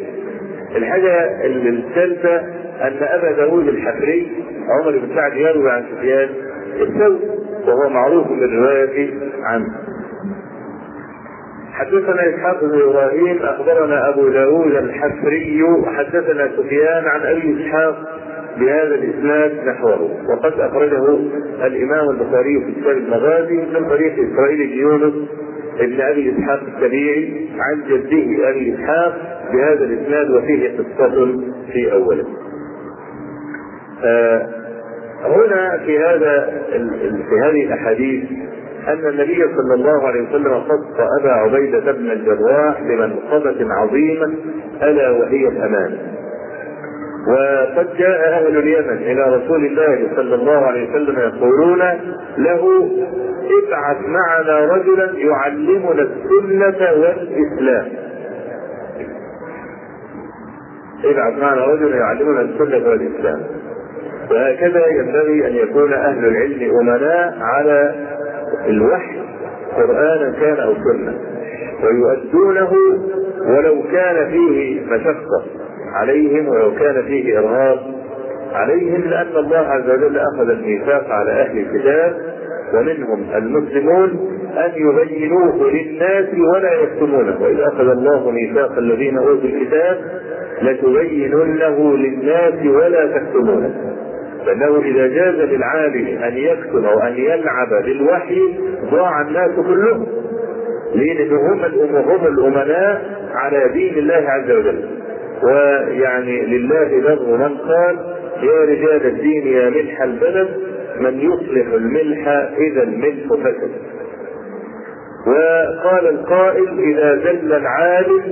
الحاجة 0.75 1.45
الثالثة 1.45 2.37
أن 2.81 2.97
أبا 3.01 3.31
داود 3.31 3.67
الحفري 3.67 4.31
عمر 4.69 4.91
بن 4.97 5.15
سعد 5.15 5.33
يروي 5.37 5.71
عن 5.71 5.83
سفيان 5.95 6.29
الثوري 6.81 7.19
وهو 7.67 7.89
معروف 7.89 8.27
بالرواية 8.27 9.09
عنه. 9.43 9.65
حدثنا 11.73 12.29
إسحاق 12.29 12.61
بن 12.63 12.81
إبراهيم 12.81 13.37
أخبرنا 13.41 14.09
أبو 14.09 14.27
داود 14.29 14.75
الحفري 14.75 15.61
حدثنا 15.85 16.51
سفيان 16.57 17.05
عن 17.05 17.21
أبي 17.21 17.61
إسحاق 17.61 18.19
بهذا 18.59 18.95
الإسناد 18.95 19.67
نحوه 19.67 20.09
وقد 20.29 20.59
أخرجه 20.59 21.19
الإمام 21.65 22.09
البخاري 22.09 22.65
في 22.65 22.81
كتاب 22.81 22.97
المغازي 22.97 23.55
من 23.55 23.89
طريق 23.89 24.13
إسرائيل 24.13 24.67
بن 24.67 24.77
يونس 24.79 25.13
ابن 25.79 26.01
أبي 26.01 26.33
إسحاق 26.37 26.59
السبيعي 26.75 27.49
عن 27.59 27.83
جده 27.89 28.49
أبي 28.49 28.75
إسحاق 28.75 29.17
بهذا 29.53 29.83
الإسناد 29.85 30.29
وفيه 30.31 30.77
قصة 30.77 31.41
في 31.73 31.91
أوله. 31.93 32.25
آه 34.03 34.47
هنا 35.25 35.77
في 35.85 35.99
هذا 35.99 36.61
في 37.29 37.39
هذه 37.43 37.63
الأحاديث 37.65 38.23
أن 38.87 39.07
النبي 39.09 39.43
صلى 39.55 39.73
الله 39.73 40.07
عليه 40.07 40.21
وسلم 40.29 40.59
خص 40.61 40.99
أبا 41.19 41.31
عبيدة 41.31 41.91
بن 41.91 42.11
الجراح 42.11 42.81
بمنقبة 42.81 43.73
عظيمة 43.73 44.33
ألا 44.83 45.11
وهي 45.11 45.47
الامانه. 45.47 45.97
وقد 47.29 47.87
جاء 47.97 48.29
أهل 48.33 48.57
اليمن 48.57 48.97
إلى 48.97 49.35
رسول 49.35 49.65
الله 49.65 50.07
صلى 50.15 50.35
الله 50.35 50.65
عليه 50.65 50.89
وسلم 50.89 51.19
يقولون 51.19 51.79
له 52.37 52.89
ابعث 53.63 53.97
معنا 54.05 54.59
رجلا 54.75 55.11
يعلمنا 55.17 56.01
السنة 56.01 56.91
والإسلام. 57.01 57.87
ابعث 61.05 61.37
معنا 61.41 61.65
رجلا 61.65 61.97
يعلمنا 61.97 62.41
السنة 62.41 62.89
والإسلام. 62.89 63.41
وهكذا 64.31 64.87
ينبغي 64.87 65.47
أن 65.47 65.55
يكون 65.55 65.93
أهل 65.93 66.25
العلم 66.25 66.77
أمناء 66.79 67.37
على 67.41 67.95
الوحي 68.67 69.19
قرآنا 69.75 70.31
كان 70.39 70.59
أو 70.59 70.73
سنة 70.73 71.13
ويؤدونه 71.83 72.71
ولو 73.45 73.83
كان 73.91 74.31
فيه 74.31 74.81
مشقة 74.85 75.43
عليهم 75.93 76.47
ولو 76.47 76.75
كان 76.75 77.03
فيه 77.03 77.39
إرهاب 77.39 77.79
عليهم 78.53 79.01
لأن 79.01 79.37
الله 79.37 79.57
عز 79.57 79.89
وجل 79.89 80.17
أخذ 80.17 80.49
الميثاق 80.49 81.09
على 81.09 81.31
أهل 81.31 81.57
الكتاب 81.57 82.17
ومنهم 82.73 83.25
المسلمون 83.35 84.09
أن 84.57 84.71
يبينوه 84.75 85.71
للناس 85.71 86.25
ولا 86.53 86.73
يكتمونه. 86.73 87.41
وإذا 87.41 87.67
أخذ 87.67 87.89
الله 87.89 88.31
ميثاق 88.31 88.77
الذين 88.77 89.17
أوتوا 89.17 89.49
الكتاب 89.49 89.97
لتبيننه 90.61 91.97
للناس 91.97 92.53
ولا 92.65 93.07
تكتمونه. 93.17 93.95
فإنه 94.45 94.81
إذا 94.81 95.07
جاز 95.07 95.35
للعالم 95.35 96.23
أن 96.23 96.37
يكتم 96.37 96.85
أو 96.85 96.99
أن 96.99 97.13
يلعب 97.13 97.83
بالوحي 97.85 98.41
ضاع 98.91 99.21
الناس 99.21 99.51
كلهم. 99.55 100.07
لأن 100.95 101.31
هم 101.95 102.27
الأمناء 102.27 103.01
على 103.35 103.69
دين 103.73 103.97
الله 103.97 104.25
عز 104.29 104.51
وجل. 104.51 104.98
ويعني 105.43 106.45
لله 106.45 107.01
بر 107.01 107.37
من 107.37 107.57
قال 107.57 107.97
يا 108.43 108.61
رجال 108.61 109.05
الدين 109.05 109.47
يا 109.47 109.69
ملح 109.69 110.01
البلد 110.01 110.49
من 110.99 111.19
يصلح 111.19 111.73
الملح 111.73 112.27
إذا 112.57 112.83
الملح 112.83 113.33
فسد. 113.33 113.71
وقال 115.27 116.07
القائل 116.07 116.79
إذا 116.79 117.15
زل 117.15 117.53
العالم 117.53 118.23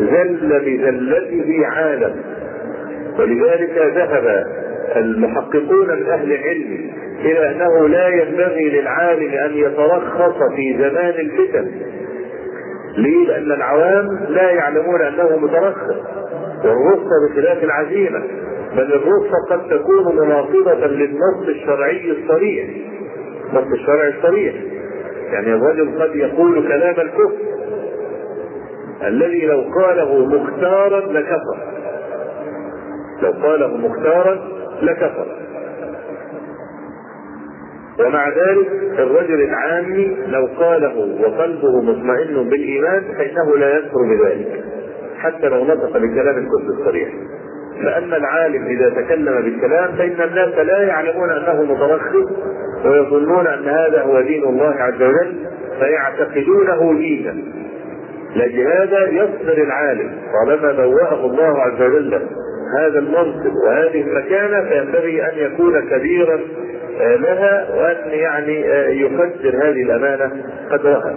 زل 0.00 0.60
بزلته 0.60 1.66
عالم. 1.66 2.14
ولذلك 3.18 3.92
ذهب 3.96 4.46
المحققون 4.96 5.86
من 5.86 6.06
أهل 6.06 6.32
العلم 6.32 6.90
إلى 7.20 7.50
أنه 7.50 7.88
لا 7.88 8.08
ينبغي 8.08 8.80
للعالم 8.80 9.30
أن 9.30 9.52
يترخص 9.54 10.38
في 10.56 10.76
زمان 10.78 11.14
الفتن. 11.20 11.70
ليه؟ 12.96 13.26
لأن 13.26 13.52
العوام 13.52 14.06
لا 14.28 14.50
يعلمون 14.50 15.02
أنه 15.02 15.36
مترخص. 15.36 16.25
والرخصة 16.66 17.28
بخلاف 17.28 17.64
العزيمة 17.64 18.22
بل 18.76 18.92
الرخصة 18.92 19.38
قد 19.50 19.68
تكون 19.68 20.16
مناقضة 20.16 20.86
للنص 20.86 21.48
الشرعي 21.48 22.10
الصريح. 22.10 22.68
النص 23.50 23.72
الشرعي 23.72 24.08
الصريح. 24.08 24.54
يعني 25.32 25.54
الرجل 25.54 26.02
قد 26.02 26.16
يقول 26.16 26.68
كلام 26.68 26.94
الكفر. 27.00 27.32
الذي 29.06 29.46
لو 29.46 29.64
قاله 29.80 30.24
مختارا 30.24 31.00
لكفر. 31.00 31.58
لو 33.22 33.30
قاله 33.30 33.76
مختارا 33.76 34.38
لكفر. 34.82 35.26
ومع 38.00 38.28
ذلك 38.28 38.68
الرجل 38.98 39.42
العامي 39.42 40.16
لو 40.26 40.48
قاله 40.58 41.20
وقلبه 41.22 41.80
مطمئن 41.82 42.48
بالإيمان 42.48 43.02
فإنه 43.18 43.56
لا 43.56 43.78
يكفر 43.78 44.02
بذلك. 44.02 44.64
حتى 45.26 45.48
لو 45.48 45.64
نطق 45.64 45.98
بكلام 45.98 46.38
الكفر 46.38 46.80
الصريح. 46.80 47.08
فأن 47.82 48.14
العالم 48.14 48.66
إذا 48.66 48.90
تكلم 48.90 49.42
بالكلام 49.42 49.92
فإن 49.96 50.20
الناس 50.20 50.54
لا 50.54 50.82
يعلمون 50.82 51.30
أنه 51.30 51.62
مترخص 51.62 52.32
ويظنون 52.84 53.46
أن 53.46 53.68
هذا 53.68 54.02
هو 54.02 54.20
دين 54.20 54.44
الله 54.44 54.74
عز 54.74 55.02
وجل 55.02 55.34
فيعتقدونه 55.78 56.98
دينا. 56.98 57.34
لأجل 58.36 58.66
هذا 58.66 59.08
يصبر 59.08 59.62
العالم. 59.62 60.10
طالما 60.32 60.72
بوأه 60.72 61.26
الله 61.26 61.62
عز 61.62 61.82
وجل 61.82 62.20
هذا 62.78 62.98
المنصب 62.98 63.54
وهذه 63.64 64.00
المكانة 64.00 64.68
فينبغي 64.68 65.22
أن 65.22 65.38
يكون 65.38 65.80
كبيرا 65.80 66.40
لها 67.00 67.68
وأن 67.74 68.10
يعني 68.10 68.60
يقدر 69.00 69.56
هذه 69.56 69.82
الأمانة 69.82 70.30
قدرها. 70.70 71.16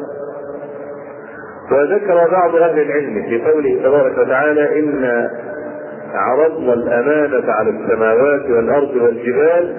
وذكر 1.71 2.27
بعض 2.31 2.55
أهل 2.55 2.79
العلم 2.79 3.23
في 3.29 3.51
قوله 3.51 3.79
تبارك 3.83 4.17
وتعالى 4.17 4.79
إن 4.79 5.29
عرضنا 6.13 6.73
الأمانة 6.73 7.51
على 7.51 7.69
السماوات 7.69 8.49
والأرض 8.49 8.95
والجبال 8.95 9.75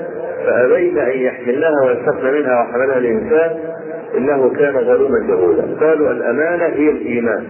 فأبين 0.47 0.99
أن 0.99 1.19
يحملنها 1.19 1.85
ويستخن 1.87 2.35
منها 2.35 2.61
وحملها 2.61 2.99
الإنسان 2.99 3.51
إنه 4.17 4.51
كان 4.51 4.85
ظلوما 4.85 5.19
جهولا. 5.29 5.63
قالوا 5.81 6.11
الأمانة 6.11 6.65
هي 6.65 6.91
الإيمان. 6.91 7.45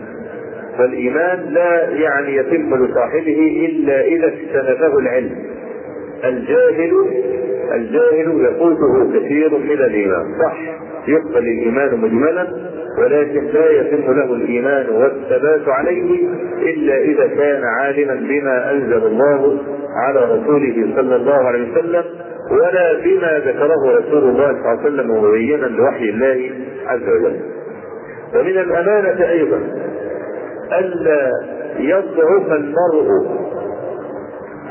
فالإيمان 0.79 1.39
لا 1.51 1.91
يعني 1.91 2.37
يتم 2.37 2.85
لصاحبه 2.85 3.69
إلا 3.71 4.01
إذا 4.01 4.27
اجتنبه 4.27 4.99
العلم. 4.99 5.37
الجاهل 6.25 6.93
الجاهل 7.75 8.47
يفوته 8.49 9.13
كثير 9.19 9.59
من 9.59 9.71
الإيمان. 9.71 10.25
صح. 10.45 10.59
يقبل 11.09 11.39
الإيمان 11.39 12.01
مجملا 12.01 12.47
ولكن 12.99 13.45
لا 13.55 13.71
يتم 13.71 14.13
له 14.13 14.35
الإيمان 14.35 14.87
والثبات 14.91 15.69
عليه 15.69 16.29
إلا 16.63 16.97
إذا 16.99 17.27
كان 17.27 17.63
عالما 17.65 18.15
بما 18.15 18.73
أنزل 18.73 19.07
الله 19.07 19.59
على 20.07 20.21
رسوله 20.25 20.93
صلى 20.97 21.17
الله 21.17 21.35
عليه 21.49 21.73
وسلم 21.73 22.05
ولا 22.51 22.93
بما 23.05 23.39
ذكره 23.39 23.99
رسول 23.99 24.23
الله 24.29 24.47
صلى 24.53 24.59
الله 24.61 24.69
عليه 24.69 24.81
وسلم 24.81 25.11
مبينا 25.25 25.67
لوحي 25.67 26.05
الله 26.11 26.51
عز 26.87 27.03
وجل. 27.09 27.37
ومن 28.35 28.59
الأمانة 28.59 29.29
أيضا 29.31 29.61
ألا 30.79 31.31
يضعف 31.79 32.53
المرء 32.53 33.27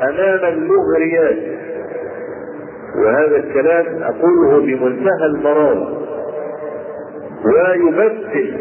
أمام 0.04 0.54
المغريات 0.54 1.38
وهذا 2.96 3.36
الكلام 3.38 3.86
أقوله 4.04 4.60
بمنتهى 4.60 5.26
المرارة 5.26 5.98
ويمثل 7.46 8.58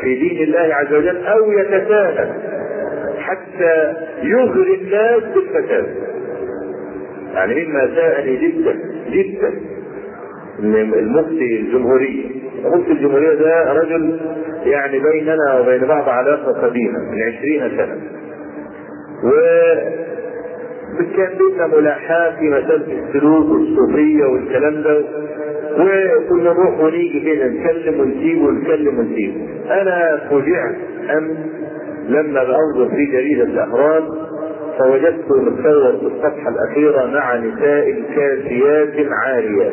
في 0.00 0.14
دين 0.14 0.42
الله 0.42 0.74
عز 0.74 0.94
وجل 0.94 1.26
أو 1.26 1.52
يتساهل 1.52 2.28
حتى 3.18 3.94
يغري 4.22 4.74
الناس 4.74 5.22
بالفساد. 5.34 5.86
يعني 7.34 7.64
مما 7.64 7.94
ساءني 7.94 8.36
جدا 8.36 8.74
جدا. 9.10 9.52
المفتي 10.98 11.60
الجمهورية 11.60 12.24
المفتي 12.64 12.92
الجمهورية 12.92 13.34
ده 13.34 13.72
رجل 13.72 14.20
يعني 14.64 14.98
بيننا 14.98 15.60
وبين 15.60 15.86
بعض 15.86 16.08
علاقة 16.08 16.52
قديمة 16.66 16.98
من 16.98 17.22
عشرين 17.22 17.60
سنة. 17.76 17.96
و 19.24 19.30
كان 21.16 21.38
بينا 21.38 21.66
ملاحاة 21.66 22.30
في 22.38 22.50
مسألة 22.50 23.02
السلوك 23.08 23.50
والصوفية 23.50 24.24
والكلام 24.24 24.82
ده. 24.82 25.04
وكنا 25.78 26.52
نروح 26.52 26.80
ونيجي 26.80 27.20
كده 27.20 27.46
نتكلم 27.46 28.00
ونسيب 28.00 28.42
ونتكلم 28.42 28.98
ونسيب 28.98 29.34
أنا 29.70 30.20
فوجئت 30.30 30.76
أمس 31.16 31.36
لما 32.08 32.44
بأنظر 32.44 32.88
في 32.96 33.04
جريدة 33.12 33.44
الأهرام 33.44 34.04
فوجدته 34.78 35.42
متصور 35.42 35.92
في 35.98 36.06
الصفحة 36.06 36.48
الأخيرة 36.48 37.06
مع 37.06 37.36
نساء 37.36 38.02
كاسيات 38.16 39.08
عاريات 39.12 39.72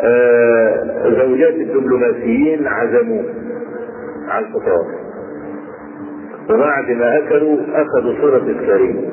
آه 0.00 1.08
زوجات 1.08 1.54
الدبلوماسيين 1.54 2.66
عزموه 2.66 3.24
على 4.28 4.46
الفطار. 4.46 4.86
وبعد 6.54 6.90
ما 6.90 7.18
أكلوا 7.18 7.58
أخذوا 7.74 8.14
صورة 8.20 8.42
الكريم. 8.46 9.10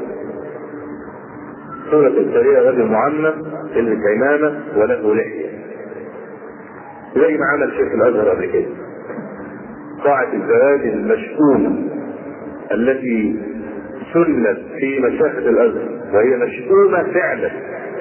صورة 1.92 2.08
الكريم 2.08 2.56
رجل 2.56 2.86
معمم 2.86 3.34
يلبس 3.76 4.00
عمامة 4.16 4.60
وله 4.78 5.16
لحية. 5.16 5.50
زي 7.16 7.38
ما 7.38 7.46
عمل 7.54 7.72
شيخ 7.78 7.94
الأزهر 7.94 8.30
قبل 8.30 8.46
كده. 8.46 8.66
قاعة 10.04 10.34
الزواج 10.34 10.82
المشؤومة 10.88 11.84
التي 12.72 13.40
سنت 14.14 14.58
في 14.80 15.00
مشاهد 15.00 15.48
الأزهر 15.48 15.90
وهي 16.14 16.38
مشؤومة 16.38 17.04
فعلا 17.14 17.52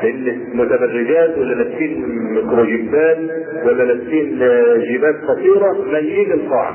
لأن 0.02 0.38
متبرجات 0.54 1.38
ولا 1.38 1.54
لابسين 1.54 2.08
ميكروجيبات 2.34 3.18
ولا 3.64 3.82
لابسين 3.82 4.38
جيبات 4.92 5.14
قصيرة 5.14 5.84
مليين 5.92 6.32
القاعة. 6.32 6.74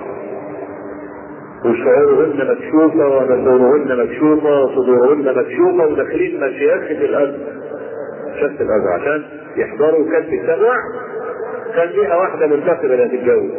وشعورهن 1.65 2.47
مكشوفة 2.51 3.07
ونسورهن 3.17 3.97
مكشوفة 4.03 4.61
وصدورهن 4.63 5.37
مكشوفة 5.37 5.87
وداخلين 5.87 6.39
مشيخة 6.39 7.05
الأزهر 7.05 7.39
شفت 8.41 8.61
الأزهر 8.61 8.91
عشان 9.01 9.23
يحضروا 9.57 10.05
كتب 10.05 10.33
السمع 10.33 10.73
كان 11.75 11.87
ليها 11.89 12.15
واحدة 12.15 12.47
منتخبة 12.47 12.83
اللي 12.93 13.05
هتتجوز 13.05 13.51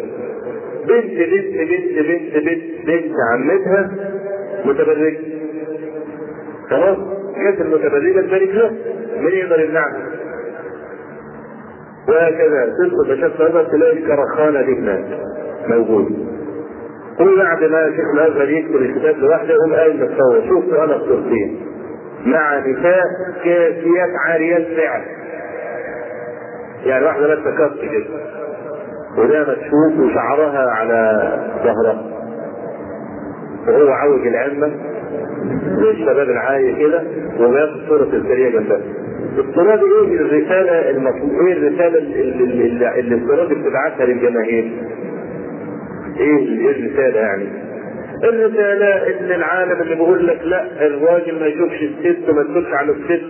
بنت 0.88 1.18
بنت 1.18 1.56
بنت 1.56 1.98
بنت 1.98 2.36
بنت 2.44 2.86
بنت 2.86 3.12
عمتها 3.32 3.90
متبرجة. 4.64 5.18
خلاص؟ 6.70 6.98
جت 7.36 7.60
المتبرجة 7.60 8.20
تبارك 8.26 8.48
لها 8.48 8.70
من 9.20 9.28
يقدر 9.32 9.60
يمنعها؟ 9.60 10.06
وهكذا. 12.08 12.64
تدخل 12.78 13.12
الازهر 13.12 13.64
تلاقي 13.64 13.98
الكرخانة 13.98 14.62
دي 14.62 14.72
هناك. 14.78 15.04
موجود. 15.68 16.33
قل 17.18 17.38
بعد 17.38 17.64
ما 17.64 17.90
شيخ 17.96 18.04
الازهر 18.14 18.48
يكتب 18.50 18.76
الكتاب 18.76 19.16
لوحده 19.18 19.54
يقوم 19.54 19.74
قايل 19.74 19.96
متصور 20.04 20.48
شوف 20.48 20.74
أنا 20.74 20.96
الصورتين 20.96 21.60
مع 22.26 22.58
نساء 22.58 23.02
كاسيات 23.44 24.10
عاريات 24.28 24.66
فعلا 24.76 25.04
يعني 26.86 27.04
واحدة 27.04 27.26
لابسة 27.26 27.50
كف 27.50 27.80
كده. 27.80 28.04
وده 29.18 29.40
مكشوف 29.40 30.00
وشعرها 30.00 30.70
على 30.70 31.22
ظهرها 31.64 32.02
وهو 33.68 33.88
عوج 33.92 34.26
العمة. 34.26 34.70
زي 35.80 35.90
الشباب 35.90 36.30
العاية 36.30 36.78
كده 36.86 37.02
وبياخد 37.40 37.80
صورة 37.88 38.02
السرية 38.12 38.50
جنبها. 38.50 38.80
الصورة 39.38 39.74
إيه؟ 39.74 40.16
الرسالة 40.20 40.90
المطلوبة 40.90 41.46
إيه 41.46 41.52
الرسالة 41.52 41.98
اللي, 41.98 43.14
الصورة 43.14 43.44
بتبعتها 43.44 44.06
للجماهير؟ 44.06 44.72
إيه 46.20 46.38
إيه 46.48 46.70
الرسالة 46.70 47.20
يعني؟ 47.20 47.48
الرسالة 48.24 48.86
إن 49.20 49.32
العالم 49.32 49.82
اللي 49.82 49.94
بيقول 49.94 50.26
لك 50.26 50.40
لا 50.44 50.86
الراجل 50.86 51.40
ما 51.40 51.46
يشوفش 51.46 51.82
الست 51.82 52.28
وما 52.28 52.42
تدخلش 52.42 52.72
على 52.74 52.92
الست 52.92 53.24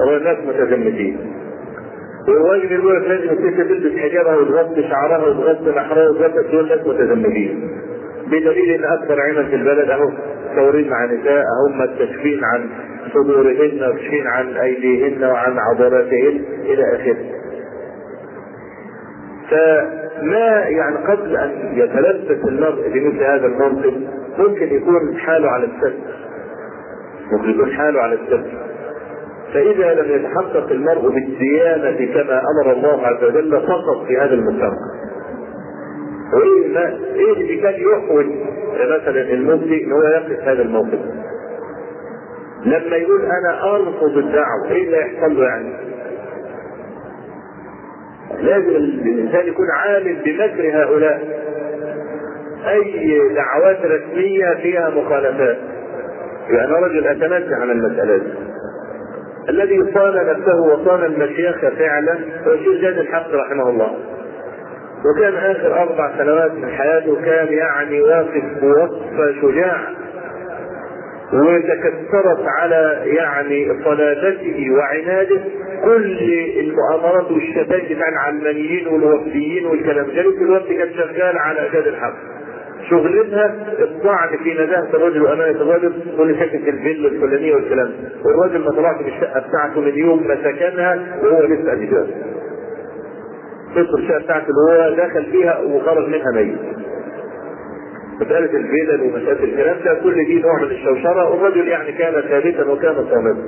هو 0.00 0.18
ناس 0.18 0.36
متزمتين. 0.48 1.16
والراجل 2.28 2.72
يقول 2.72 2.96
لك 3.02 3.08
لازم 3.08 3.30
الست 3.30 3.60
تلبس 3.60 3.98
حجابها 3.98 4.36
وتغطي 4.36 4.82
شعرها 4.82 5.26
وتغطي 5.26 5.70
نحرها 5.70 6.08
وتغطي 6.10 6.50
دول 6.52 6.68
ناس 6.68 6.86
متزمتين. 6.86 7.70
بدليل 8.26 8.70
إن 8.70 8.84
أكثر 8.84 9.20
عمل 9.20 9.46
في 9.46 9.56
البلد 9.56 9.90
أهو 9.90 10.10
متصورين 10.50 10.90
مع 10.90 11.04
نساء 11.04 11.44
هم 11.68 11.80
مكتشفين 11.82 12.40
عن 12.44 12.68
صدورهن 13.14 13.90
وكشفين 13.90 14.26
عن 14.26 14.56
أيديهن 14.56 15.24
وعن 15.24 15.56
عضلاتهن 15.58 16.44
إلى 16.64 16.82
آخره. 16.96 17.16
فما 20.24 20.64
يعني 20.68 20.96
قبل 20.96 21.36
أن 21.36 21.72
يتلبس 21.74 22.44
المرء 22.48 22.88
بمثل 22.88 23.24
هذا 23.24 23.46
المنصب 23.46 23.94
ممكن 24.38 24.74
يكون 24.74 25.18
حاله 25.18 25.48
على 25.48 25.64
السد. 25.64 25.98
ممكن 27.32 27.50
يكون 27.50 27.72
حاله 27.72 28.00
على 28.00 28.14
السد. 28.14 28.46
فإذا 29.54 29.94
لم 29.94 30.20
يتحقق 30.20 30.70
المرء 30.70 31.08
بالديانة 31.08 32.12
كما 32.14 32.40
أمر 32.40 32.72
الله 32.72 33.06
عز 33.06 33.24
وجل 33.24 33.62
سقط 33.62 34.06
في 34.06 34.16
هذا 34.18 34.34
المجتمع. 34.34 34.76
وايه 36.34 36.74
ما 36.74 36.98
إيه 37.14 37.32
اللي 37.32 37.56
كان 37.56 37.74
يحوج 37.74 38.26
مثلا 38.74 39.20
المفتي 39.32 39.84
إن 39.84 39.92
هو 39.92 40.02
يقف 40.02 40.40
هذا 40.48 40.62
الموقف 40.62 40.98
لما 42.64 42.96
يقول 42.96 43.20
أنا 43.24 43.74
أرفض 43.76 44.16
الدعوة 44.16 44.70
إيه 44.70 44.84
اللي 44.84 44.96
هيحصل 44.96 45.36
له 45.36 45.44
يعني؟ 45.44 45.74
لازم 48.40 48.68
الإنسان 48.68 49.46
يكون 49.46 49.66
عالم 49.70 50.16
بمكر 50.24 50.82
هؤلاء. 50.82 51.44
أي 52.68 53.34
دعوات 53.34 53.78
رسمية 53.84 54.54
فيها 54.62 54.90
مخالفات. 54.90 55.58
يعني 56.50 56.72
رجل 56.72 57.06
اتنزه 57.06 57.56
عن 57.56 57.70
المسألة 57.70 58.16
دي. 58.16 58.32
الذي 59.48 59.92
صان 59.94 60.26
نفسه 60.26 60.60
وصان 60.60 61.04
المشيخ 61.04 61.58
فعلا 61.78 62.18
هو 62.46 62.52
الشيخ 62.52 62.80
زاد 62.82 62.98
الحق 62.98 63.34
رحمه 63.34 63.68
الله. 63.70 63.90
وكان 65.04 65.34
آخر 65.34 65.82
أربع 65.82 66.18
سنوات 66.18 66.52
من 66.52 66.68
حياته 66.68 67.16
كان 67.24 67.52
يعني 67.52 68.00
واقف 68.02 68.42
بوقفه 68.62 69.34
شجاع. 69.42 69.80
وتكثرت 71.34 72.46
على 72.60 73.02
يعني 73.04 73.84
صلابته 73.84 74.70
وعناده 74.70 75.40
كل 75.84 76.18
المؤامرات 76.58 77.30
والشتائم 77.30 77.96
بتاع 77.96 78.08
العلمانيين 78.08 78.86
والوفديين 78.86 79.66
والكلام 79.66 80.06
ده. 80.06 80.20
الوفد 80.20 80.72
كان 80.72 80.88
شغال 80.94 81.38
على 81.38 81.60
اجاد 81.66 81.86
الحق. 81.86 82.14
شغلتها 82.90 83.54
الطعن 83.78 84.28
في 84.44 84.54
نزاهة 84.54 84.88
الرجل 84.94 85.22
وأمانة 85.22 85.60
الرجل 85.60 85.92
واللي 86.18 86.34
ساكن 86.38 86.58
في 86.58 86.70
الفيلا 86.70 87.08
الفلانية 87.08 87.54
والكلام 87.54 87.86
ده. 87.86 88.08
والراجل 88.24 88.58
ما 88.64 88.70
طلعش 88.70 89.00
من 89.00 89.06
الشقة 89.06 89.40
بتاعته 89.48 89.80
من 89.80 89.98
يوم 89.98 90.26
ما 90.28 90.36
سكنها 90.44 91.18
وهو 91.22 91.42
لسه 91.44 91.74
كده 91.86 92.06
تدخل 93.76 93.98
الشقة 93.98 94.18
بتاعته 94.18 94.46
اللي 94.48 94.90
هو 94.90 95.06
دخل 95.06 95.24
فيها 95.32 95.58
وخرج 95.58 96.08
منها 96.08 96.32
ميت. 96.34 96.58
مسألة 98.20 98.58
الفيلل 98.58 99.00
ومسألة 99.02 99.44
الكلام 99.44 99.76
ده 99.84 99.94
كل 100.02 100.24
دي 100.24 100.40
نوع 100.40 100.56
من 100.62 100.70
الشوشرة 100.70 101.30
والرجل 101.30 101.68
يعني 101.68 101.92
كان 101.92 102.12
ثابتا 102.22 102.66
وكان 102.70 102.94
صامتا. 102.94 103.42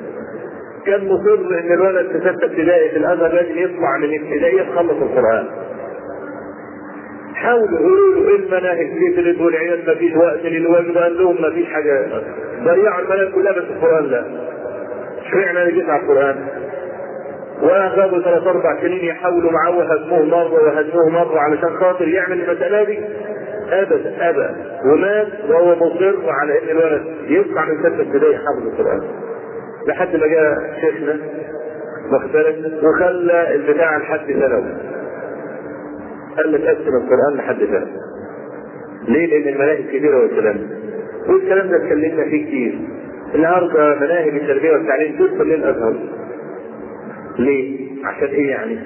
كان 0.86 1.08
مصر 1.08 1.58
إن 1.58 1.72
الولد 1.72 2.06
في 2.12 2.20
ستة 2.20 2.44
ابتدائي 2.46 2.90
في 2.90 2.96
الأزهر 2.96 3.32
لازم 3.32 3.58
يطلع 3.58 3.96
من 3.98 4.14
ابتدائي 4.20 4.56
يخلص 4.58 4.90
القرآن. 5.02 5.46
حاولوا 7.34 7.78
يقولوا 7.80 8.28
إيه 8.30 8.36
المناهج 8.36 8.86
كترت 9.12 9.40
والعيال 9.40 9.86
ما 9.86 9.94
فيش 9.94 10.16
وقت 10.16 10.40
للواجب 10.44 10.98
قال 10.98 11.18
لهم 11.18 11.42
ما 11.42 11.50
فيش 11.50 11.66
حاجة 11.66 12.06
ضيعوا 12.64 13.00
المناهج 13.00 13.32
كلها 13.34 13.52
بس 13.52 13.64
القرآن 13.76 14.04
لا. 14.04 14.24
اشمعنى 15.26 15.62
أنا 15.62 15.70
جيت 15.70 15.88
على 15.88 16.02
القرآن؟ 16.02 16.46
واخذوا 17.62 18.22
ثلاث 18.22 18.42
أربع 18.46 18.80
سنين 18.80 19.04
يحاولوا 19.04 19.50
معاه 19.52 19.78
وهزموه 19.78 20.22
مرة 20.24 20.64
وهزموه 20.64 21.08
مرة 21.10 21.38
علشان 21.40 21.76
خاطر 21.80 22.08
يعمل 22.08 22.40
المسألة 22.42 22.82
دي 22.84 22.98
ابدا 23.68 24.30
ابدا 24.30 24.56
ومات 24.84 25.28
وهو 25.48 25.74
مصر 25.76 26.30
على 26.30 26.62
ان 26.62 26.68
الولد. 26.76 27.02
يطلع 27.28 27.64
من 27.64 27.78
سته 27.78 28.00
ابتدائي 28.00 28.36
حافظ 28.36 28.66
القرآن. 28.66 29.02
لحد 29.86 30.16
ما 30.16 30.26
جاء 30.26 30.54
شيخنا 30.80 31.16
مختلف 32.10 32.84
وخلى 32.84 33.54
البتاع 33.54 33.96
لحد 33.96 34.26
ثانوي. 34.26 34.74
قال 36.36 36.52
لك 36.52 36.60
قسم 36.60 36.96
القرآن 36.96 37.36
لحد 37.36 37.56
ثانوي. 37.56 37.92
ليه؟ 39.08 39.26
لأن 39.26 39.54
المناهج 39.54 39.96
كبيرة 39.96 40.18
والكلام. 40.20 40.56
ده 40.56 41.32
والكلام 41.32 41.68
ده 41.68 41.76
اتكلمنا 41.76 42.24
فيه 42.24 42.46
كتير. 42.46 42.78
النهارده 43.34 43.94
مناهج 43.94 44.28
التربية 44.34 44.72
والتعليم 44.72 45.16
تدخل 45.18 45.44
للأزهر. 45.44 45.96
ليه؟ 47.38 47.86
عشان 48.04 48.28
إيه 48.28 48.50
يعني؟ 48.50 48.78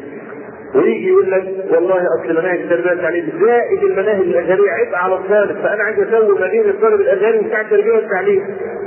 ويجي 0.74 1.08
يقول 1.08 1.30
لك 1.30 1.44
والله 1.70 2.02
أصل 2.20 2.30
مناهج 2.32 2.60
التربيه 2.60 2.90
والتعليم 2.90 3.28
زائد 3.46 3.82
المناهج 3.82 4.20
الأزهرية 4.20 4.70
عبء 4.70 4.94
على 4.96 5.14
الطالب 5.14 5.56
فأنا 5.62 5.82
عايز 5.82 5.98
أسوي 6.00 6.38
ما 6.40 6.46
بين 6.46 6.68
الطالب 6.68 7.00
الأزهري 7.00 7.38
بتاع 7.38 7.60
التربيه 7.60 7.92
والتعليم 7.92 8.44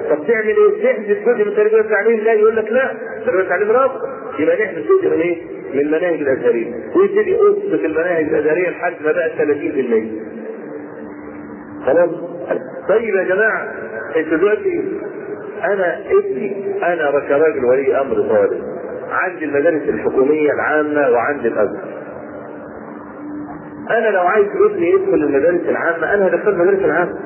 طب 0.10 0.28
تعمل 0.28 0.48
إيه؟ 0.48 0.84
تحدث 0.94 1.18
جزء 1.26 1.36
من 1.46 1.52
التربيه 1.52 1.78
والتعليم 1.78 2.20
لا 2.20 2.34
يقول 2.34 2.56
لك 2.56 2.72
لا 2.72 2.92
التربيه 3.20 3.38
والتعليم 3.40 3.72
رافض 3.72 4.00
يبقى 4.40 4.64
نحدث 4.66 4.84
جزء 4.84 5.10
من 5.16 5.22
إيه؟ 5.22 5.38
من 5.74 5.80
المناهج 5.80 6.22
الأزهرية 6.22 6.74
ويبتدي 6.96 7.32
يقص 7.32 7.84
المناهج 7.86 8.24
الأزهرية 8.26 8.70
لحد 8.70 8.94
ما 9.06 9.12
بقت 9.12 9.32
30% 9.32 9.44
خلاص؟ 11.86 12.10
طيب 12.90 13.16
يا 13.16 13.24
جماعة 13.24 13.72
أنتوا 14.16 14.38
دلوقتي 14.38 14.84
أنا 15.64 16.00
ابني 16.12 16.76
أنا 16.84 17.20
كراجل 17.28 17.66
ولي 17.66 18.02
أمر 18.02 18.16
طالب 18.16 18.73
عندي 19.14 19.46
المدارس 19.46 19.82
الحكومية 19.90 20.52
العامة 20.54 21.10
وعندي 21.10 21.48
الأزهر. 21.48 22.04
أنا 23.90 24.08
لو 24.08 24.22
عايز 24.22 24.48
ابني 24.72 24.90
يدخل 24.92 25.14
المدارس 25.14 25.62
العامة 25.70 26.14
أنا 26.14 26.28
هدخله 26.28 26.50
المدارس 26.50 26.80
العامة. 26.86 27.20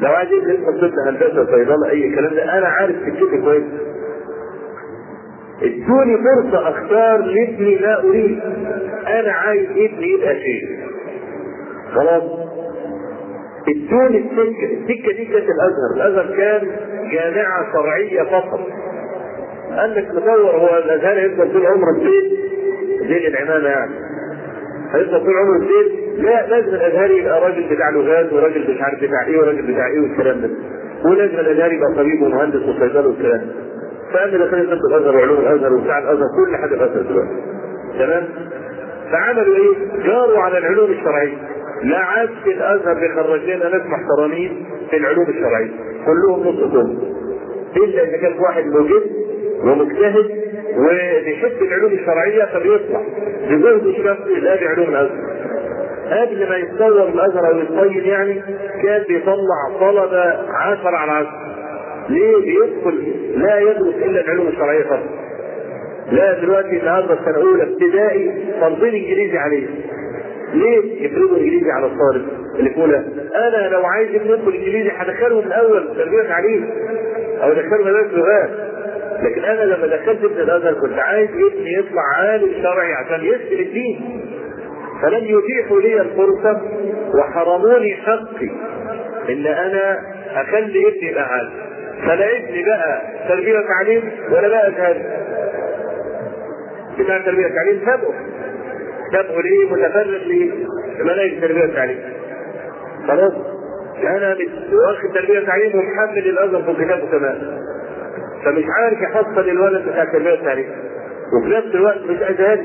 لو 0.00 0.10
عايز 0.12 0.28
ابني 0.32 0.54
يدخل 0.54 0.80
طب 0.80 1.08
هندسة 1.08 1.46
صيدلة 1.46 1.90
أي 1.90 2.14
كلام 2.14 2.34
ده 2.34 2.58
أنا 2.58 2.66
عارف 2.68 2.96
سكتي 2.96 3.40
كويس. 3.42 3.64
ادوني 5.62 6.16
فرصة 6.18 6.68
أختار 6.68 7.18
لابني 7.18 7.78
ما 7.80 8.00
أريد. 8.04 8.40
أنا 9.06 9.32
عايز 9.32 9.70
ابني 9.70 10.08
يبقى 10.12 10.34
شيء. 10.34 10.88
خلاص؟ 11.94 12.22
ادوني 13.68 14.18
السكة، 14.18 14.64
السكة 14.72 15.16
دي 15.16 15.24
كانت 15.24 15.48
الأزهر، 15.48 15.96
الأزهر 15.96 16.36
كان 16.36 16.68
جامعة 17.12 17.72
شرعية 17.72 18.22
فقط. 18.22 18.60
لك 19.76 20.08
تصور 20.08 20.50
هو 20.56 20.78
الازهر 20.78 21.18
هيفضل 21.18 21.52
طول 21.52 21.66
عمره 21.66 21.90
البيت. 21.90 22.38
زي 23.08 23.28
العمامة 23.28 23.68
يعني. 23.68 23.92
هيفضل 24.94 25.20
طول 25.24 25.34
عمره 25.36 25.56
البيت. 25.56 26.08
لا 26.18 26.46
لازم 26.46 26.68
الأزهر 26.68 27.10
يبقى 27.10 27.40
راجل 27.40 27.68
بتاع 27.74 27.90
لغات 27.90 28.32
وراجل 28.32 28.74
مش 28.74 28.80
عارف 28.82 28.98
بتاع 28.98 29.26
إيه 29.26 29.38
وراجل 29.38 29.72
بتاع 29.72 29.86
إيه 29.86 30.00
والكلام 30.00 30.40
ده. 30.40 30.50
ولازم 31.04 31.34
الأزهر 31.34 31.72
يبقى 31.72 31.92
طبيب 31.96 32.22
ومهندس 32.22 32.62
وصيدله 32.62 33.06
والكلام 33.08 33.38
ده. 33.40 33.52
فقال 34.12 34.38
ده 34.38 34.50
خلي 34.50 34.66
طب 34.66 34.78
الازهر 34.90 35.16
وعلوم 35.16 35.38
الأزهر 35.40 35.72
وبتاع 35.74 35.98
الأزهر 35.98 36.26
كل 36.36 36.56
حاجة 36.56 36.74
الازهر 36.74 37.02
دلوقتي. 37.02 37.36
تمام؟ 37.98 38.24
فعملوا 39.12 39.56
إيه؟ 39.56 40.02
جاروا 40.06 40.38
على 40.38 40.58
العلوم 40.58 40.90
الشرعية. 40.90 41.36
لا 41.82 41.98
عاد 41.98 42.28
في 42.44 42.50
الأزهر 42.52 42.94
بيخرج 42.94 43.40
لنا 43.50 43.68
ناس 43.68 43.82
محترمين 43.86 44.66
في 44.90 44.96
العلوم 44.96 45.26
الشرعية. 45.28 45.70
كلهم 46.06 46.40
نص 46.48 46.72
كم 46.72 46.98
إلا 47.76 48.02
إذا 48.02 48.16
كان 48.16 48.38
واحد 48.38 48.64
موجود 48.66 49.02
ومجتهد 49.64 50.30
وبيحب 50.76 51.62
العلوم 51.62 51.92
الشرعية 51.92 52.44
فبيطلع 52.44 53.02
بجهد 53.50 53.86
الشخص 53.86 54.26
إلى 54.26 54.68
علوم 54.68 54.88
الأزهر. 54.88 55.38
قبل 56.10 56.48
ما 56.48 56.56
يتصور 56.56 57.08
الأزهر 57.08 57.46
أو 57.46 57.58
يتصين 57.58 58.04
يعني 58.04 58.42
كان 58.82 59.02
بيطلع 59.08 59.78
طلبه 59.80 60.34
عشر 60.50 60.94
على 60.94 61.12
عشر. 61.12 61.32
ليه؟ 62.08 62.36
بيدخل 62.36 63.12
لا 63.34 63.60
يدرس 63.60 63.94
إلا 64.04 64.20
العلوم 64.20 64.48
الشرعية 64.48 64.82
فقط. 64.82 65.08
لا 66.12 66.40
دلوقتي 66.40 66.80
النهارده 66.80 67.14
السنة 67.14 67.36
الأولى 67.36 67.62
ابتدائي 67.62 68.32
فرضين 68.60 68.94
إنجليزي 68.94 69.38
عليه. 69.38 69.66
ليه؟ 70.54 71.06
يفرضوا 71.06 71.36
إنجليزي 71.36 71.70
على 71.70 71.86
الطالب 71.86 72.28
اللي 72.58 72.70
في 72.70 72.80
أنا 73.36 73.68
لو 73.68 73.82
عايز 73.82 74.14
ابني 74.14 74.30
يدخل 74.30 74.52
إنجليزي 74.52 74.90
هدخله 74.96 75.40
من 75.40 75.46
الأول 75.46 75.96
تربية 75.96 76.22
تعليم 76.22 76.70
أو 77.42 77.52
أدخله 77.52 77.84
مدارس 77.84 78.12
لغات. 78.12 78.50
لكن 79.22 79.44
أنا 79.44 79.60
لما 79.62 79.86
دخلت 79.86 80.24
ابن 80.24 80.40
الازهر 80.40 80.74
كنت 80.74 80.98
عايز 80.98 81.30
ابني 81.30 81.74
يطلع 81.78 82.02
عالم 82.16 82.62
شرعي 82.62 82.92
عشان 82.94 83.24
يسأل 83.24 83.60
الدين. 83.60 84.20
فلم 85.02 85.24
يتيحوا 85.38 85.80
لي 85.80 86.00
الفرصة 86.00 86.60
وحرموني 87.14 87.94
حقي 87.94 88.50
إن 89.28 89.46
أنا 89.46 89.98
أخلي 90.34 90.88
ابني 90.88 91.10
يبقى 91.10 91.22
عالم. 91.24 91.50
فلا 92.06 92.36
ابني 92.36 92.62
بقى 92.64 93.02
تربية 93.28 93.58
وتعليم 93.58 94.10
ولا 94.30 94.48
بقى 94.48 94.68
ازهري 94.68 95.04
بتاع 96.98 97.16
التربيه 97.16 97.44
والتعليم 97.44 97.80
سابقه. 97.86 98.14
سابقه 99.12 99.42
ليه؟ 99.42 99.70
متفرغ 99.72 100.18
لمناهج 101.00 101.30
التربيه 101.30 101.62
والتعليم 101.62 101.98
خلاص. 103.08 103.32
أنا 104.02 104.36
واخد 104.72 105.14
تربية 105.14 105.40
وتعليم 105.40 105.72
ومحمل 105.74 106.18
الأزهر 106.28 106.62
في 106.62 106.84
كتابه 106.84 107.10
كمان. 107.10 107.58
فمش 108.52 108.64
عارف 108.78 108.98
يحصل 109.02 109.48
الولد 109.48 109.88
بتاع 109.88 110.02
التربيه 110.02 110.30
والتعليم 110.30 110.68
وفي 111.32 111.48
نفس 111.56 111.74
الوقت 111.74 111.98
مش 112.10 112.22
ازهري 112.22 112.64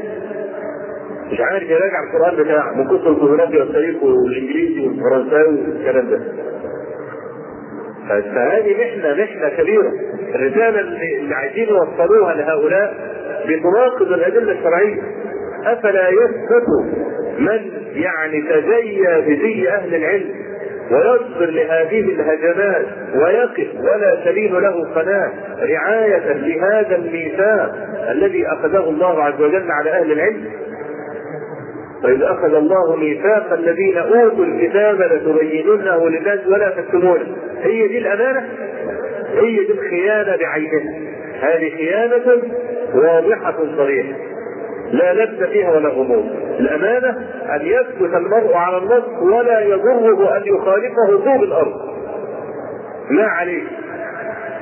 مش 1.32 1.40
عارف 1.42 1.64
يراجع 1.70 2.04
القرآن 2.04 2.44
بتاعه. 2.44 2.74
من 2.78 2.88
كتب 2.88 3.08
الجغرافيا 3.08 3.60
والتاريخ 3.60 4.04
والإنجليزي 4.04 4.88
والفرنساوي 4.88 5.60
والكلام 5.62 6.10
ده. 6.10 6.20
فهذه 8.10 8.74
محنة 8.78 9.24
محنة 9.24 9.50
كبيرة. 9.50 9.92
الرسالة 10.36 10.80
اللي 10.80 11.36
عايزين 11.36 11.68
يوصلوها 11.70 12.34
لهؤلاء 12.36 12.94
بتناقض 13.48 14.12
الأدلة 14.14 14.52
الشرعية. 14.52 15.02
أفلا 15.66 16.10
يسقط 16.10 16.68
من 17.40 17.72
يعني 17.94 18.42
تزيى 18.42 19.22
بزي 19.22 19.70
أهل 19.70 19.96
العلم؟ 19.96 20.43
ويصبر 20.92 21.46
لهذه 21.46 22.00
الهجمات 22.00 22.86
ويقف 23.16 23.68
ولا 23.80 24.16
تلين 24.26 24.54
له 24.54 24.94
قناة 24.96 25.32
رعاية 25.62 26.34
لهذا 26.34 26.96
الميثاق 26.96 27.76
الذي 28.12 28.48
أخذه 28.48 28.90
الله 28.90 29.24
عز 29.24 29.42
وجل 29.42 29.72
على 29.72 29.90
أهل 29.90 30.12
العلم. 30.12 30.46
وإذ 32.04 32.24
أخذ 32.24 32.54
الله 32.54 32.96
ميثاق 32.96 33.54
الذين 33.54 33.98
أوتوا 33.98 34.46
الكتاب 34.46 35.02
لتبيننه 35.02 36.10
للناس 36.10 36.40
ولا 36.48 36.70
تكتمونه. 36.70 37.26
هي 37.62 37.88
دي 37.88 37.98
الأمانة؟ 37.98 38.50
هي 39.34 39.56
دي 39.56 39.72
الخيانة 39.72 40.38
بعينها 40.38 41.00
هذه 41.42 41.76
خيانة 41.78 42.42
واضحة 42.94 43.56
صريحة. 43.78 44.14
لا 44.92 45.14
لبس 45.14 45.50
فيها 45.50 45.72
ولا 45.72 45.90
غموض. 45.90 46.43
الأمانة 46.64 47.10
أن 47.56 47.62
يثبت 47.62 48.14
المرء 48.16 48.54
على 48.54 48.78
النص 48.78 49.04
ولا 49.22 49.60
يضره 49.60 50.38
أن 50.38 50.42
يخالفه 50.46 51.08
طوب 51.26 51.44
الأرض. 51.44 51.74
ما 53.10 53.24
عليه؟ 53.24 53.64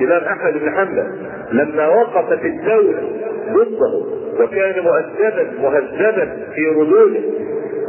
الإمام 0.01 0.23
أحمد 0.23 0.53
بن 0.53 0.71
حنبل 0.71 1.07
لما 1.51 1.87
وقفت 1.87 2.45
الدولة 2.45 3.09
ضده 3.53 4.05
وكان 4.43 4.83
مؤدبا 4.83 5.51
مهذبا 5.61 6.37
في 6.55 6.65
ردوده 6.67 7.19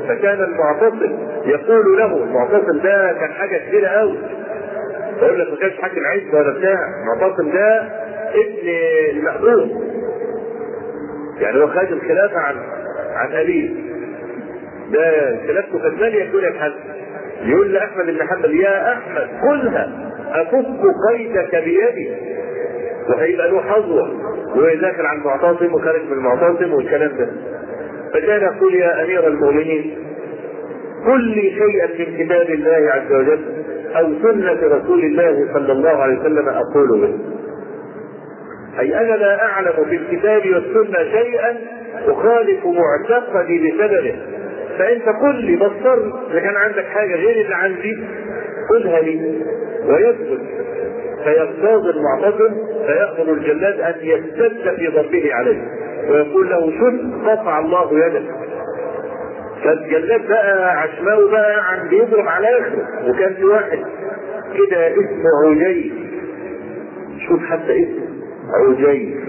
فكان 0.08 0.40
المعتصم 0.44 1.18
يقول 1.44 1.98
له 1.98 2.16
المعتصم 2.16 2.78
ده 2.78 3.12
كان 3.20 3.30
حاجة 3.32 3.56
كبيرة 3.68 3.88
قوي 3.88 4.18
بقول 5.20 5.40
لك 5.40 5.50
ما 5.50 5.56
كانش 5.56 5.80
حاكم 5.80 6.00
عزبه 6.06 6.38
ولا 6.38 6.58
بتاع 6.58 6.78
المعتصم 7.02 7.50
ده 7.52 7.78
ابن 8.34 8.68
المأمون. 9.10 9.92
يعني 11.40 11.58
هو 11.62 11.66
خد 11.66 11.92
الخلافة 11.92 12.38
عن 12.38 12.54
عن 13.14 13.32
أبيه. 13.32 13.70
ده 14.92 15.36
خلافته 15.46 15.78
كانت 15.78 16.00
ماليه 16.00 16.22
الدنيا 16.24 16.50
بحد 16.50 16.72
يقول 17.44 17.72
لأحمد 17.72 18.04
بن 18.06 18.22
حنبل 18.28 18.60
يا 18.60 18.92
أحمد 18.92 19.28
كلها 19.50 20.12
أفك 20.32 20.66
قيدك 21.10 21.56
بيدي. 21.64 22.10
وهيبقى 23.08 23.50
له 23.50 23.60
حظوة. 23.62 24.10
ويذاكر 24.56 25.06
عن 25.06 25.16
المعتصم 25.18 25.74
وخارج 25.74 26.00
من 26.06 26.12
المعتصم 26.12 26.74
والكلام 26.74 27.10
ده. 27.18 27.28
فكان 28.14 28.42
يقول 28.42 28.74
يا 28.74 29.04
أمير 29.04 29.26
المؤمنين 29.26 29.94
قل 31.06 31.22
لي 31.24 31.42
شيئا 31.50 31.86
من 31.86 32.24
كتاب 32.24 32.50
الله 32.50 32.90
عز 32.92 33.12
وجل 33.12 33.40
أو 33.96 34.12
سنة 34.22 34.76
رسول 34.76 35.04
الله 35.04 35.48
صلى 35.54 35.72
الله 35.72 35.90
عليه 36.02 36.18
وسلم 36.20 36.48
أقول 36.48 37.00
به. 37.00 37.18
أي 38.80 39.00
أنا 39.00 39.16
لا 39.16 39.42
أعلم 39.44 39.72
في 39.88 39.96
الكتاب 39.96 40.42
والسنة 40.46 40.98
شيئا 41.12 41.56
أخالف 42.06 42.60
معتقدي 42.66 43.70
بسببه. 43.70 44.16
فأنت 44.78 45.02
قل 45.22 45.34
لي 45.44 45.56
بصر 45.56 45.98
إذا 46.30 46.40
كان 46.40 46.56
عندك 46.56 46.84
حاجة 46.84 47.14
غير 47.14 47.44
اللي 47.44 47.54
عندي 47.54 48.04
قلها 48.70 49.00
لي. 49.00 49.42
ويثبت. 49.88 50.40
فيغتاظ 51.24 51.86
المعتصم 51.86 52.54
فيأمر 52.86 53.32
الجلاد 53.32 53.80
أن 53.80 53.94
يستد 54.02 54.74
في 54.76 54.86
ضربه 54.88 55.34
عليه. 55.34 55.62
ويقول 56.10 56.50
له 56.50 56.70
شد 56.70 57.28
قطع 57.28 57.58
الله 57.58 58.06
يدك. 58.06 58.30
فالجلاد 59.64 60.28
بقى 60.28 60.78
عشماوي 60.80 61.30
بقى 61.30 61.54
عم 61.64 61.88
بيضرب 61.88 62.28
على 62.28 62.48
آخره. 62.58 63.10
وكان 63.10 63.34
في 63.34 63.44
واحد 63.44 63.78
كده 64.54 64.88
اسمه 64.92 65.50
عجيب. 65.50 65.92
شوف 67.28 67.40
حتى 67.44 67.72
اسمه 67.72 68.06
عجيب. 68.54 69.20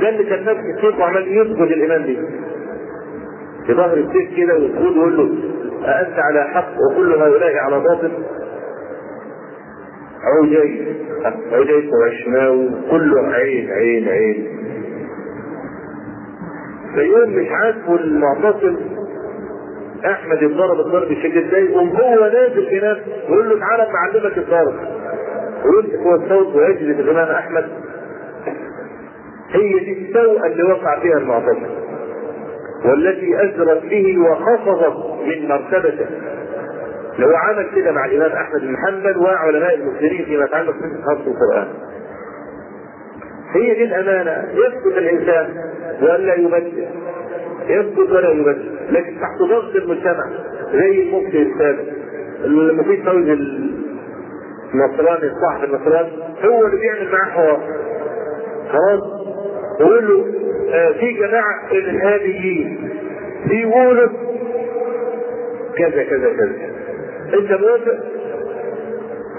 ده 0.00 0.08
اللي 0.08 0.24
كان 0.24 0.44
ماسك 0.44 0.60
السيف 0.76 0.98
وعمال 0.98 1.36
يسجد 1.38 1.72
الامام 1.72 2.02
دي. 2.02 2.18
في 3.66 3.74
ظهر 3.74 3.96
السيف 3.96 4.36
كده 4.36 4.54
ويقول 4.54 5.16
له 5.16 5.28
أأنت 5.88 6.18
على 6.18 6.44
حق 6.44 6.72
وكل 6.90 7.12
هؤلاء 7.12 7.56
على 7.56 7.80
باطل. 7.80 8.10
عجيب 10.22 10.96
عجيب 11.52 11.90
وعشماوي 11.92 12.70
كله 12.90 13.20
عين 13.32 13.70
عين 13.70 14.08
عين. 14.08 14.46
في 16.94 17.00
يوم 17.00 17.30
مش 17.30 17.48
عاجبه 17.50 17.94
المعتصم 17.94 18.76
أحمد 20.06 20.36
اتضرب 20.42 20.80
الضرب 20.86 21.10
الشديد 21.10 21.50
ده 21.50 21.58
يقوم 21.58 21.88
هو 21.88 22.20
نازل 22.32 22.64
نفسه 22.90 23.30
ويقول 23.30 23.48
له 23.48 23.58
تعالى 23.58 23.86
معلمك 23.92 24.38
الضرب. 24.38 24.74
ويمسك 25.64 25.98
هو 25.98 26.14
الصوت 26.14 26.54
ويجلد 26.56 27.00
الامام 27.00 27.28
أحمد. 27.34 27.64
هي 29.50 29.78
دي 29.78 30.08
السوء 30.08 30.46
اللي 30.46 30.62
وقع 30.62 31.00
فيها 31.00 31.18
المعتصم. 31.18 31.81
والتي 32.84 33.42
اجرت 33.42 33.82
به 33.82 34.18
وخفضت 34.18 34.96
من 35.26 35.48
مرتبته. 35.48 36.06
لو 37.18 37.36
عمل 37.36 37.66
كده 37.74 37.92
مع 37.92 38.04
الإمام 38.04 38.32
أحمد 38.32 38.60
بن 38.60 38.76
حنبل 38.76 39.18
وعلماء 39.18 39.74
المسلمين 39.74 40.24
فيما 40.24 40.44
يتعلق 40.44 40.74
بحفظ 40.76 41.28
القرآن. 41.28 41.68
هي 43.52 43.74
دي 43.74 43.84
الأمانة. 43.84 44.48
يسكت 44.52 44.98
الإنسان 44.98 45.48
ولا 46.02 46.34
يبدل. 46.34 46.86
يسكت 47.68 48.10
ولا 48.10 48.30
يبدل. 48.30 48.76
لكن 48.90 49.20
تحت 49.20 49.38
ضغط 49.50 49.76
المجتمع 49.76 50.24
زي 50.72 51.02
المفتي 51.02 51.42
السابق. 51.42 51.84
المفيد 52.44 53.04
فوز 53.04 53.38
النصراني 54.74 55.32
الصاحب 55.32 55.64
النصراني 55.64 56.08
هو 56.44 56.66
اللي 56.66 56.76
بيعمل 56.76 57.12
معاه 57.12 57.30
حوار. 57.30 57.60
خلاص. 58.72 59.21
يقول 59.80 60.08
له 60.08 60.26
آه 60.74 60.92
في 60.92 61.12
جماعة 61.12 61.72
الارهابيين 61.72 62.88
بيقولوا 63.48 64.08
كذا 65.78 66.04
كذا 66.04 66.28
كذا. 66.36 66.52
انت 67.38 67.52
موافق؟ 67.60 67.98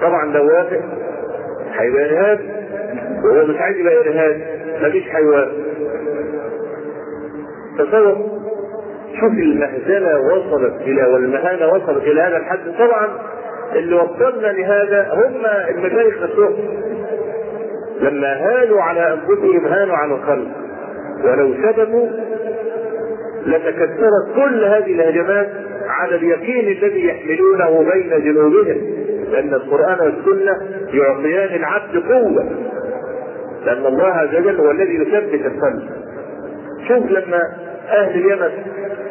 طبعا 0.01 0.25
لو 0.25 0.45
وافق 0.47 0.81
هيبقى 1.73 2.05
ارهابي 2.05 2.49
وهو 3.23 3.45
مش 3.45 3.55
عايز 3.57 3.77
يبقى 3.77 3.97
ارهابي 3.99 4.43
مفيش 4.81 5.03
هيوافق 5.15 5.51
تصور 7.77 8.43
شوف 9.19 9.31
المهزلة 9.33 10.19
وصلت 10.19 10.81
إلى 10.81 11.03
والمهانة 11.13 11.67
وصلت 11.67 12.03
إلى 12.03 12.21
هذا 12.21 12.37
الحد. 12.37 12.59
طبعا 12.79 13.07
اللي 13.75 13.95
وصلنا 13.95 14.47
لهذا 14.47 15.13
هم 15.13 15.45
المشايخ 15.69 16.23
نفسهم. 16.23 16.82
لما 18.03 18.33
هانوا 18.33 18.81
على 18.81 19.13
أنفسهم 19.13 19.65
هانوا 19.65 19.95
على 19.95 20.13
الخلق. 20.13 20.51
ولو 21.23 21.53
سببوا 21.53 22.09
لتكثرت 23.45 24.35
كل 24.35 24.63
هذه 24.63 24.93
الهجمات 24.93 25.49
على 25.87 26.15
اليقين 26.15 26.77
الذي 26.77 27.05
يحملونه 27.07 27.91
بين 27.93 28.23
جنوبهم 28.23 28.77
لأن 29.31 29.53
القرآن 29.53 29.97
والسنة 29.99 30.57
يعطيان 30.93 31.55
العبد 31.55 32.03
قوة. 32.11 32.49
لأن 33.65 33.85
الله 33.85 34.07
عز 34.07 34.35
وجل 34.35 34.59
هو 34.59 34.71
الذي 34.71 34.95
يثبت 34.95 35.45
القلب. 35.45 35.89
شوف 36.87 37.11
لما 37.11 37.41
أهل 37.89 38.25
اليمن 38.25 38.49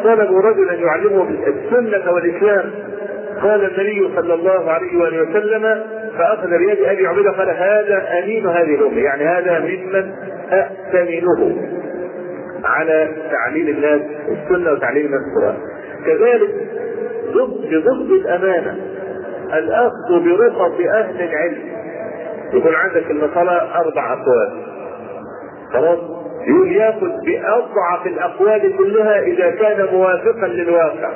طلبوا 0.05 0.40
رجلا 0.40 0.72
يعلمهم 0.72 1.37
السنة 1.46 2.12
والإسلام 2.12 2.70
قال 3.42 3.64
النبي 3.64 4.16
صلى 4.16 4.35
الله 4.35 4.70
عليه 4.70 4.98
وآله 4.98 5.22
وسلم 5.22 5.83
فأخذ 6.18 6.48
بيد 6.48 6.78
أبي 6.85 7.07
عبيدة 7.07 7.31
قال 7.31 7.50
هذا 7.50 8.18
أمين 8.24 8.46
هذه 8.46 8.74
الأمة. 8.74 8.98
يعني 8.98 9.24
هذا 9.24 9.59
ممن 9.59 10.14
ائتمنه 10.52 11.57
على 12.64 13.09
تعليم 13.31 13.68
الناس 13.68 14.00
السنة 14.28 14.72
وتعليم 14.72 15.07
الناس 15.07 15.20
القرآن. 15.20 15.57
كذلك 16.07 16.50
بضد 17.70 18.11
الأمانة 18.11 18.76
الأخذ 19.52 20.24
برخص 20.24 20.81
أهل 20.81 21.22
العلم. 21.22 21.72
يكون 22.52 22.74
عندك 22.74 23.11
المساله 23.11 23.81
أربع 23.81 24.12
أقوال. 24.12 24.52
خلاص؟ 25.72 25.98
يقول 26.48 26.72
يأخذ 26.72 27.11
بأضعف 27.26 28.07
الأقوال 28.07 28.76
كلها 28.76 29.20
إذا 29.20 29.50
كان 29.50 29.88
موافقا 29.92 30.46
للواقع. 30.46 31.11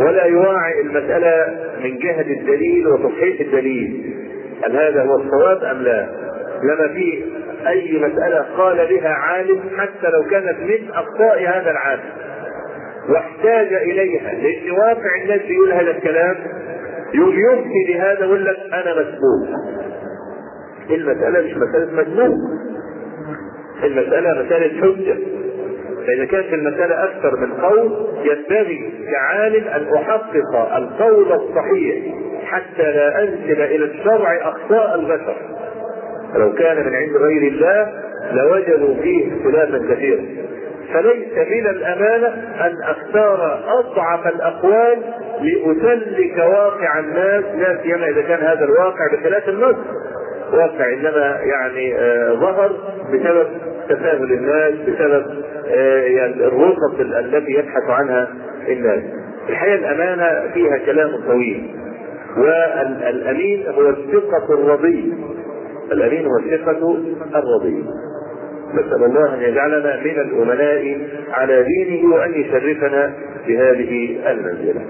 ولا 0.00 0.26
يراعي 0.26 0.80
المسألة 0.80 1.58
من 1.84 1.98
جهة 1.98 2.20
الدليل 2.20 2.86
وتصحيح 2.88 3.40
الدليل. 3.40 4.14
هل 4.64 4.76
هذا 4.76 5.02
هو 5.02 5.16
الصواب 5.16 5.64
أم 5.64 5.82
لا؟ 5.82 6.06
لما 6.62 6.88
في 6.88 7.24
أي 7.68 7.98
مسألة 7.98 8.46
قال 8.56 8.76
بها 8.88 9.08
عالم 9.08 9.60
حتى 9.76 10.10
لو 10.10 10.30
كانت 10.30 10.58
من 10.60 10.90
أخطاء 10.90 11.40
هذا 11.42 11.70
العالم. 11.70 12.02
واحتاج 13.08 13.72
إليها 13.72 14.32
لأن 14.34 14.70
واقع 14.70 15.22
الناس 15.22 15.40
بيقول 15.48 15.72
هذا 15.72 15.90
الكلام 15.90 16.36
يقوم 17.14 17.34
يفتي 17.38 17.92
لهذا 17.92 18.20
ويقول 18.24 18.44
لك 18.44 18.56
أنا 18.72 18.92
مسبوق. 19.00 19.58
المسألة 20.90 21.40
مش 21.46 21.56
مسألة 21.56 22.02
مسبوق 22.02 22.38
المسألة 23.84 24.42
مسألة 24.44 24.80
حجة. 24.80 25.16
فإذا 26.06 26.24
كانت 26.24 26.54
المسألة 26.54 27.04
أكثر 27.04 27.36
من 27.36 27.52
قول 27.52 28.06
ينبغي 28.24 28.92
كعالم 29.12 29.68
أن 29.68 29.94
أحقق 29.94 30.76
القول 30.76 31.32
الصحيح 31.32 32.14
حتى 32.44 32.82
لا 32.82 33.22
أنسب 33.22 33.60
إلى 33.60 33.84
الشرع 33.84 34.48
أخطاء 34.48 34.94
البشر. 34.94 35.36
فلو 36.34 36.52
كان 36.52 36.86
من 36.86 36.94
عند 36.94 37.16
غير 37.16 37.52
الله 37.52 37.92
لوجدوا 38.32 38.94
فيه 39.02 39.32
اختلافا 39.32 39.94
كثيرا. 39.94 40.24
فليس 40.92 41.48
من 41.50 41.66
الأمانة 41.66 42.28
أن 42.60 42.76
أختار 42.82 43.60
أضعف 43.68 44.26
الأقوال 44.26 44.98
لأسلك 45.40 46.38
واقع 46.38 46.98
الناس. 46.98 47.44
لا 47.58 47.78
سيما 47.82 48.08
إذا 48.08 48.22
كان 48.22 48.38
هذا 48.38 48.64
الواقع 48.64 49.12
بخلاف 49.12 49.48
النص. 49.48 49.76
واقع 50.52 50.92
إنما 50.92 51.40
يعني 51.42 51.94
آه 51.98 52.34
ظهر 52.34 52.72
بسبب 53.12 53.46
تساهل 53.90 54.32
الناس 54.32 54.74
بسبب 54.74 55.26
آه 55.68 56.00
يعني 56.00 56.34
الرخص 56.34 57.00
التي 57.00 57.52
يبحث 57.52 57.88
عنها 57.88 58.28
الناس. 58.68 59.02
الحقيقة 59.48 59.74
الأمانة 59.74 60.52
فيها 60.54 60.78
كلام 60.78 61.10
طويل 61.26 61.70
والأمين 62.36 63.66
هو 63.66 63.88
الثقة 63.88 64.54
الرضي. 64.54 65.12
الأمين 65.92 66.26
هو 66.26 66.38
الثقة 66.38 66.98
الرضي. 67.34 67.84
نسأل 68.74 69.04
الله 69.04 69.34
أن 69.34 69.40
يجعلنا 69.42 70.00
من 70.00 70.20
الأمناء 70.20 70.98
على 71.32 71.62
دينه 71.64 72.14
وأن 72.14 72.32
يشرفنا 72.34 73.12
بهذه 73.46 74.18
المنزلة. 74.30 74.80